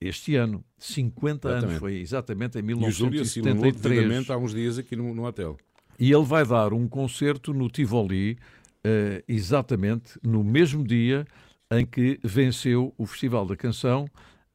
[0.00, 0.64] este ano.
[0.78, 4.30] 50 anos, foi exatamente em E o 1973.
[4.30, 5.56] há uns dias aqui no, no hotel.
[5.98, 8.36] E ele vai dar um concerto no Tivoli,
[8.82, 11.24] eh, exatamente no mesmo dia
[11.70, 14.06] em que venceu o Festival da Canção,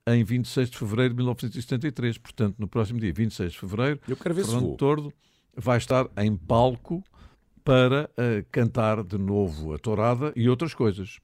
[0.06, 2.18] em 26 de fevereiro de 1973.
[2.18, 4.76] Portanto, no próximo dia, 26 de fevereiro, Eu quero ver Fernando.
[4.76, 5.14] Tordo
[5.56, 7.03] vai estar em palco
[7.68, 11.19] para eh, cantar de novo a tourada e outras coisas.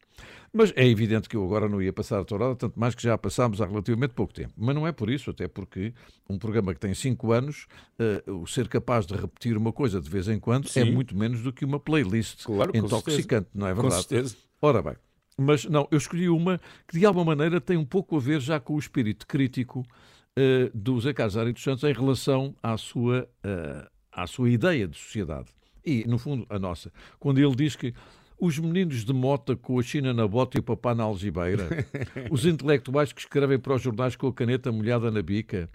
[0.52, 3.18] Mas é evidente que eu agora não ia passar a tourada, tanto mais que já
[3.18, 4.52] passámos há relativamente pouco tempo.
[4.58, 5.94] Mas não é por isso, até porque
[6.30, 7.66] um programa que tem cinco anos,
[8.28, 10.92] o ser capaz de repetir uma coisa de vez em quando é Sim.
[10.92, 14.04] muito menos do que uma playlist Claro, com intoxicante, não é Com verdade?
[14.04, 14.36] certeza.
[14.62, 14.94] Ora bem,
[15.38, 18.60] mas não, eu escolhi uma que de alguma maneira tem um pouco a ver já
[18.60, 19.84] com o espírito crítico
[20.36, 24.88] eh, do Zé Carlos Ari dos Santos em relação à sua, eh, à sua ideia
[24.88, 25.48] de sociedade.
[25.86, 26.92] E, no fundo, a nossa.
[27.20, 27.94] Quando ele diz que
[28.40, 31.68] os meninos de mota com a China na bota e o papá na algibeira,
[32.30, 35.70] os intelectuais que escrevem para os jornais com a caneta molhada na bica,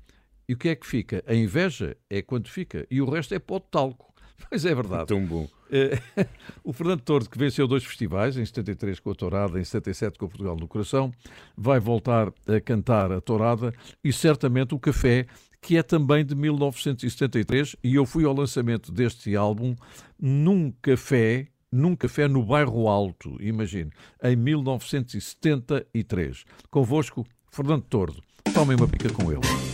[0.49, 1.23] e o que é que fica?
[1.27, 4.09] A inveja é quando fica, e o resto é pó de talco.
[4.51, 5.07] Mas é verdade.
[5.07, 5.49] Tão bom.
[5.71, 5.99] Eh,
[6.65, 10.27] o Fernando Tordo, que venceu dois festivais, em 73 com a Tourada, em 77 com
[10.27, 11.13] o Portugal no Coração,
[11.57, 15.27] vai voltar a cantar a Tourada e certamente o café
[15.61, 19.77] que é também de 1973, e eu fui ao lançamento deste álbum
[20.19, 23.91] num café, num café no Bairro Alto, imagine,
[24.23, 26.45] em 1973.
[26.71, 28.23] Convosco, Fernando Tordo.
[28.55, 29.68] Tomem uma pica com ele.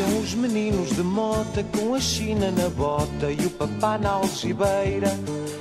[0.00, 5.10] Chegam os meninos de mota com a China na bota e o papá na algibeira.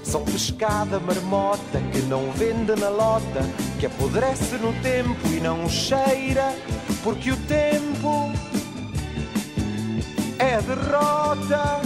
[0.02, 3.41] São pescada marmota que não vende na lota,
[3.82, 6.56] que apodrece no tempo e não cheira,
[7.03, 8.32] porque o tempo
[10.38, 11.82] é derrota.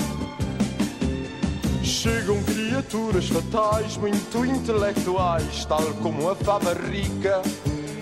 [1.81, 7.41] Chegam criaturas fatais, muito intelectuais, tal como a fava rica.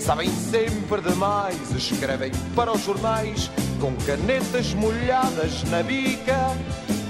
[0.01, 6.57] Sabem sempre demais, escrevem para os jornais com canetas molhadas na bica.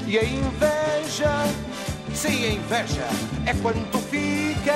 [0.05, 1.31] E a inveja,
[2.13, 3.07] sim, a inveja
[3.45, 4.75] é quanto fica.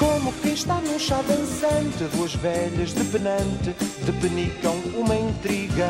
[0.00, 3.72] Como quem está num chá dançante, duas velhas de penante
[4.04, 5.88] depenicam uma intriga.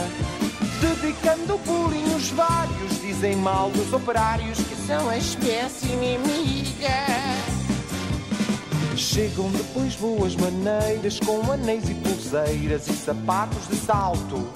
[0.83, 7.30] Dedicando bolinhos vários, dizem mal dos operários que são a espécie inimiga.
[9.01, 14.47] Chegam depois boas maneiras com anéis e pulseiras e sapatos de salto.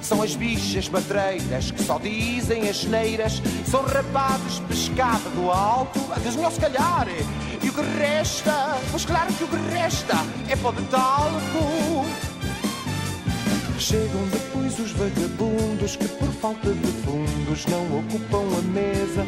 [0.00, 3.42] São as bichas madreiras que só dizem as neiras.
[3.68, 5.98] São rapazes pescada do alto.
[6.12, 7.08] Adeus, melhor se calhar.
[7.60, 8.78] E o que resta?
[8.92, 10.14] Pois claro que o que resta
[10.48, 12.06] é pó de talco.
[13.76, 19.26] Chegam depois os vagabundos que por falta de fundos não ocupam a mesa.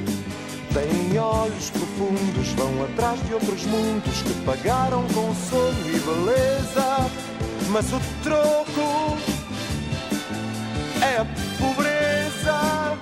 [0.77, 7.11] Têm olhos profundos, vão atrás de outros mundos que pagaram com sono e beleza.
[7.71, 9.17] Mas o troco
[11.01, 11.27] é a
[11.59, 12.99] pobreza.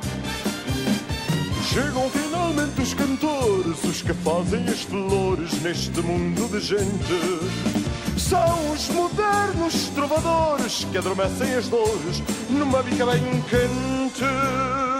[1.65, 8.17] Chegam finalmente os cantores, os que fazem as flores neste mundo de gente.
[8.17, 14.94] São os modernos trovadores que adormecem as dores numa bica bem quente.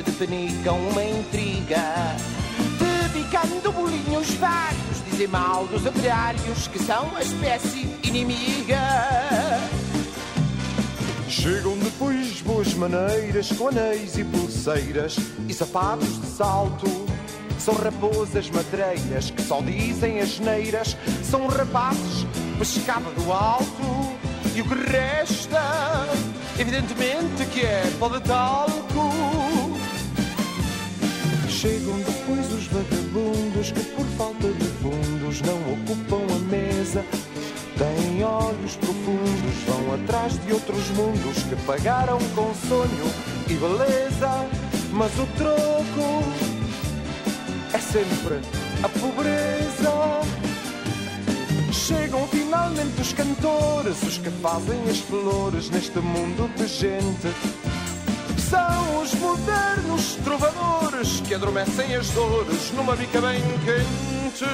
[0.00, 2.16] Penante depenicam uma intriga.
[3.12, 8.80] Dedicando bolinhos vários, dizem mal dos operários que são a espécie inimiga.
[11.28, 15.16] Chegam depois boas maneiras com anéis e pulseiras
[15.48, 16.86] e sapatos de salto.
[17.58, 20.96] São raposas madreiras que só dizem as neiras.
[21.22, 22.26] São rapazes
[22.58, 24.20] pescada do alto.
[24.54, 25.62] E o que resta,
[26.58, 29.09] evidentemente, que é pó de talco.
[31.60, 37.04] Chegam depois os vagabundos que, por falta de fundos, não ocupam a mesa.
[37.76, 43.12] Têm olhos profundos, vão atrás de outros mundos que pagaram com sonho
[43.46, 44.48] e beleza.
[44.90, 46.24] Mas o troco
[47.74, 48.40] é sempre
[48.82, 50.22] a pobreza.
[51.74, 57.59] Chegam finalmente os cantores, os que fazem as flores neste mundo de gente.
[58.50, 64.44] São os modernos trovadores que adormecem as dores numa bica bem quente.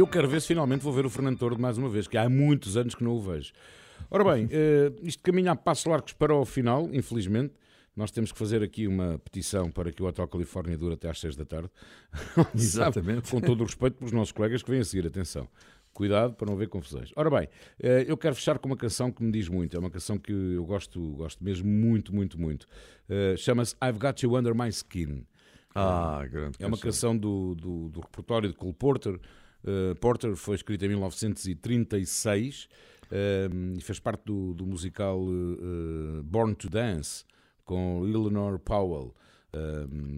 [0.00, 2.26] Eu quero ver se finalmente vou ver o Fernando Tordo mais uma vez, que há
[2.26, 3.52] muitos anos que não o vejo.
[4.10, 7.52] Ora bem, eh, isto caminha a passos largos para o final, infelizmente.
[7.94, 11.20] Nós temos que fazer aqui uma petição para que o Hotel Califórnia dure até às
[11.20, 11.68] 6 da tarde.
[12.54, 13.30] Exatamente.
[13.30, 15.46] Com todo o respeito pelos nossos colegas que vêm a seguir, atenção.
[15.92, 17.12] Cuidado para não haver confusões.
[17.14, 17.46] Ora bem,
[17.78, 19.76] eh, eu quero fechar com uma canção que me diz muito.
[19.76, 22.66] É uma canção que eu gosto, gosto mesmo muito, muito, muito.
[23.06, 25.26] Eh, Chama-se I've Got You Under My Skin.
[25.74, 29.20] Ah, grande É uma canção do, do, do repertório de Cole Porter.
[29.64, 32.68] Eh, Porter foi escrita em 1936
[33.10, 37.24] eh, e fez parte do, do musical eh, Born to Dance
[37.64, 39.14] com Eleanor Powell.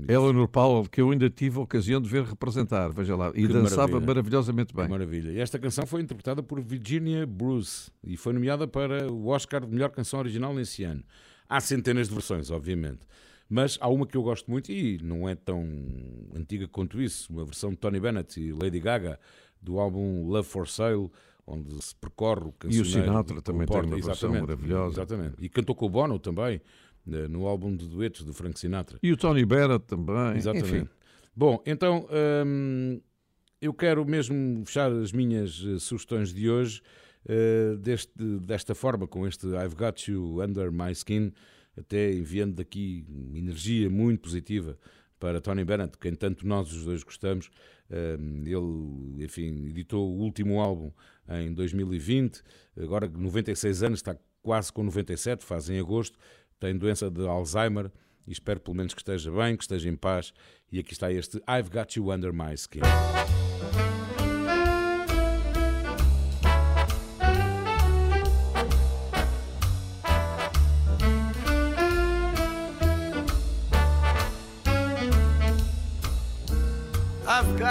[0.08, 3.92] Eleanor Powell, que eu ainda tive a ocasião de ver representar, veja lá, e dançava
[3.92, 4.06] maravilha.
[4.06, 4.84] maravilhosamente bem.
[4.84, 5.30] Que Maravilha.
[5.30, 9.72] E esta canção foi interpretada por Virginia Bruce e foi nomeada para o Oscar de
[9.72, 11.02] melhor canção original nesse ano.
[11.48, 13.06] Há centenas de versões, obviamente.
[13.52, 15.62] Mas há uma que eu gosto muito e não é tão
[16.34, 19.20] antiga quanto isso, uma versão de Tony Bennett e Lady Gaga
[19.60, 21.10] do álbum Love for Sale,
[21.46, 24.94] onde se percorre o E o Sinatra também tem uma versão Exatamente, maravilhosa.
[24.94, 25.34] Exatamente.
[25.38, 26.62] E cantou com o Bono também,
[27.06, 28.98] eh, no álbum de duetos do Frank Sinatra.
[29.02, 30.38] E o Tony Bennett também.
[30.38, 30.74] Exatamente.
[30.74, 30.88] Enfim,
[31.36, 32.08] Bom, então
[32.46, 33.02] hum,
[33.60, 36.80] eu quero mesmo fechar as minhas eh, sugestões de hoje
[37.28, 41.34] eh, deste, desta forma, com este I've Got You Under My Skin,
[41.76, 43.04] até enviando daqui
[43.34, 44.78] energia muito positiva
[45.18, 47.50] para Tony Bennett, quem tanto nós os dois gostamos.
[47.90, 50.90] Ele, enfim, editou o último álbum
[51.28, 52.42] em 2020,
[52.76, 56.18] agora 96 anos, está quase com 97, faz em agosto,
[56.58, 57.90] tem doença de Alzheimer
[58.26, 60.32] e espero pelo menos que esteja bem, que esteja em paz.
[60.70, 62.80] E aqui está este I've Got You Under My Skin.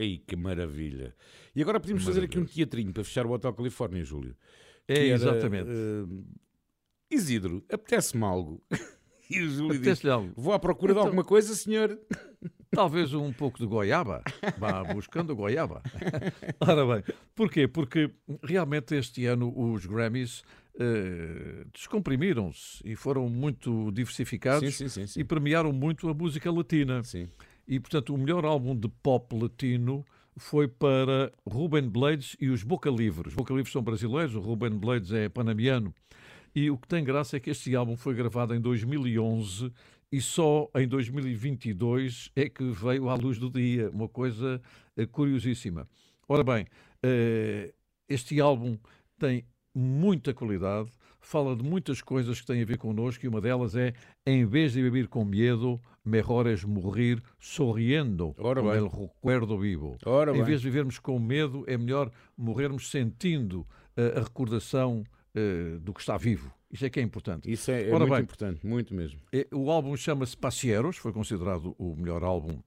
[0.00, 1.14] Ei, que maravilha!
[1.54, 4.34] E agora podemos fazer aqui um teatrinho para fechar o Hotel Califórnia, Júlio.
[4.88, 5.68] É, era, exatamente.
[5.68, 8.62] eh, Isidro, apetece-me algo.
[9.32, 10.32] E o Júlio diz: algo.
[10.36, 11.96] Vou à procura Então- de alguma coisa, senhor.
[12.72, 14.24] Talvez um pouco de goiaba.
[14.58, 15.80] Vá buscando goiaba.
[16.58, 17.68] Ora bem, porquê?
[17.68, 18.10] Porque
[18.42, 20.42] realmente este ano os Grammys
[20.80, 25.20] eh, descomprimiram-se e foram muito diversificados Sim, sim, sim, sim.
[25.20, 27.00] e premiaram muito a música latina.
[27.66, 30.04] E, portanto, o melhor álbum de pop latino
[30.36, 33.28] foi para Ruben Blades e os Boca Livre.
[33.28, 35.94] Os Boca Livre são brasileiros, o Ruben Blades é panamiano.
[36.54, 39.72] E o que tem graça é que este álbum foi gravado em 2011
[40.10, 43.90] e só em 2022 é que veio à luz do dia.
[43.90, 44.60] Uma coisa
[44.96, 45.88] eh, curiosíssima.
[46.28, 46.66] Ora bem,
[47.02, 47.72] eh,
[48.08, 48.76] este álbum
[49.18, 50.90] tem muita qualidade,
[51.30, 53.94] fala de muitas coisas que têm a ver connosco e uma delas é
[54.26, 59.96] em vez de viver com medo, melhor é morrer sorriendo Ora com el recuerdo vivo.
[60.04, 60.44] Ora em bem.
[60.44, 63.64] vez de vivermos com medo, é melhor morrermos sentindo
[63.96, 65.04] eh, a recordação
[65.34, 66.52] eh, do que está vivo.
[66.68, 67.50] Isso é que é importante.
[67.50, 69.20] Isso é, é muito bem, importante, muito mesmo.
[69.32, 72.60] eh, O álbum chama-se Passieros, foi considerado o melhor álbum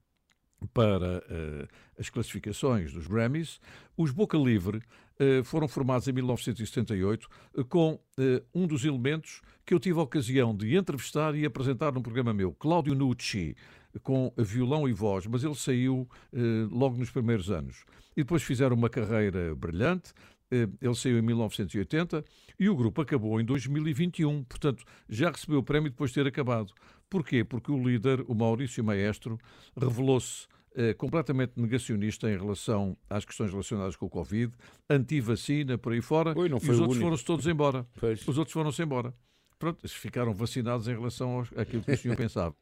[0.74, 1.68] para eh,
[2.00, 3.60] as classificações dos Grammys.
[3.98, 4.82] Os Boca Livre
[5.20, 7.28] eh, foram formados em 1978
[7.58, 8.00] eh, com
[8.54, 12.54] um dos elementos que eu tive a ocasião de entrevistar e apresentar num programa meu,
[12.54, 13.56] Cláudio Nucci,
[14.02, 16.08] com violão e voz, mas ele saiu
[16.72, 17.86] logo nos primeiros anos.
[18.18, 20.14] E depois fizeram uma carreira brilhante.
[20.52, 22.24] Ele saiu em 1980
[22.60, 24.44] e o grupo acabou em 2021.
[24.44, 26.74] Portanto, já recebeu o prémio depois de ter acabado.
[27.14, 27.44] Porquê?
[27.44, 29.38] Porque o líder, o Maurício Maestro,
[29.80, 34.52] revelou-se eh, completamente negacionista em relação às questões relacionadas com o Covid,
[34.90, 37.86] anti-vacina, por aí fora, e os outros foram-se todos embora.
[38.00, 38.28] Pois.
[38.28, 39.14] Os outros foram-se embora.
[39.60, 42.56] Pronto, ficaram vacinados em relação aos- àquilo que o senhor pensava.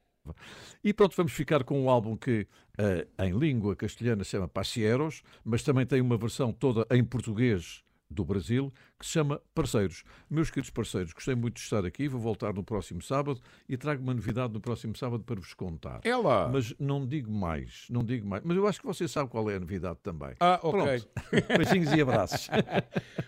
[0.84, 2.46] E pronto, vamos ficar com um álbum que
[2.78, 7.82] eh, em língua castelhana se chama Passieros, mas também tem uma versão toda em português
[8.14, 10.04] do Brasil, que se chama Parceiros.
[10.30, 14.04] Meus queridos parceiros, gostei muito de estar aqui, vou voltar no próximo sábado e trago
[14.04, 16.02] uma novidade no próximo sábado para vos contar.
[16.04, 16.48] É lá.
[16.48, 18.44] Mas não digo mais, não digo mais.
[18.44, 20.34] Mas eu acho que você sabe qual é a novidade também.
[20.40, 20.82] Ah, ok.
[20.82, 21.10] Pronto.
[21.58, 22.48] Beijinhos e abraços.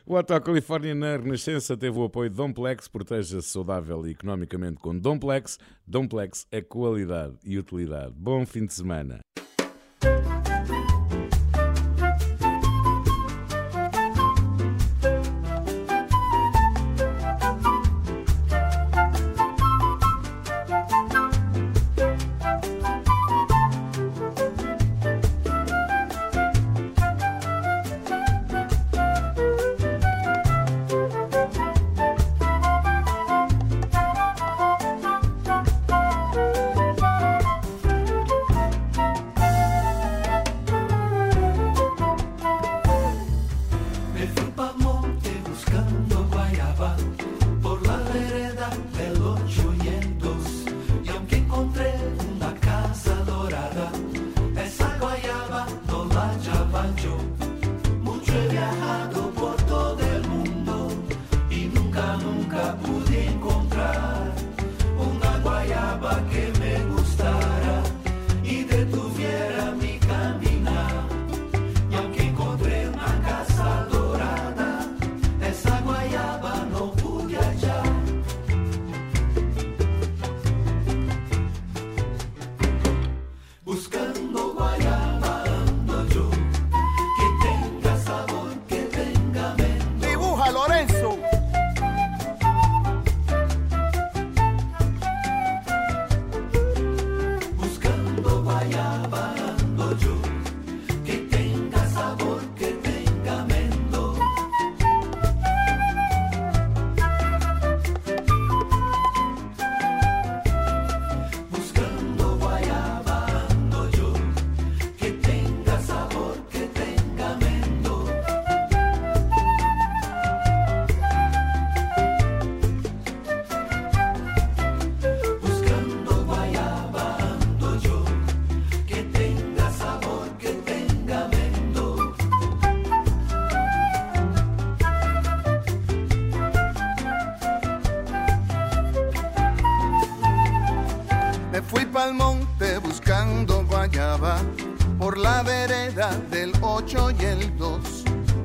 [0.06, 2.88] O Hotel Califórnia na Renascença teve o apoio de Domplex.
[2.88, 5.58] Proteja-se saudável e economicamente com Domplex.
[5.88, 8.14] Domplex é qualidade e utilidade.
[8.16, 9.22] Bom fim de semana.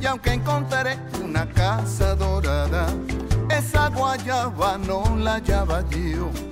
[0.08, 2.86] Aunque encontré una casa dorada,
[3.50, 6.47] esa guayaba no la hallaba yo.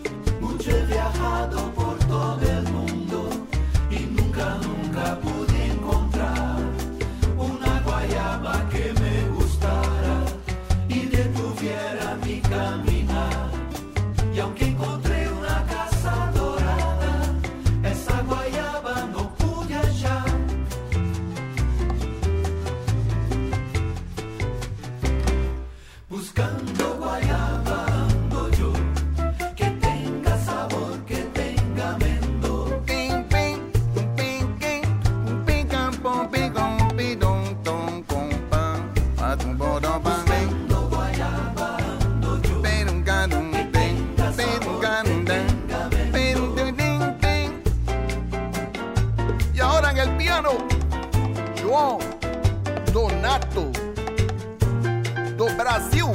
[55.36, 56.12] Do Brasil.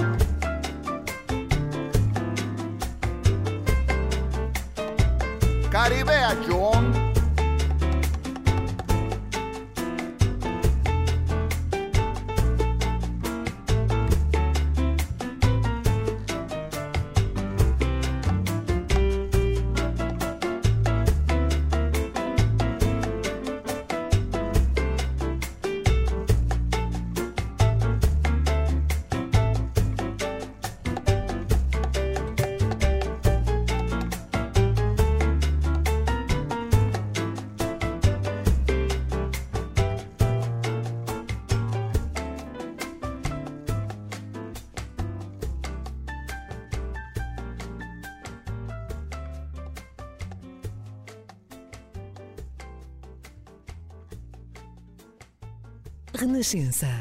[5.69, 6.11] Caribe
[56.53, 57.00] Renascença.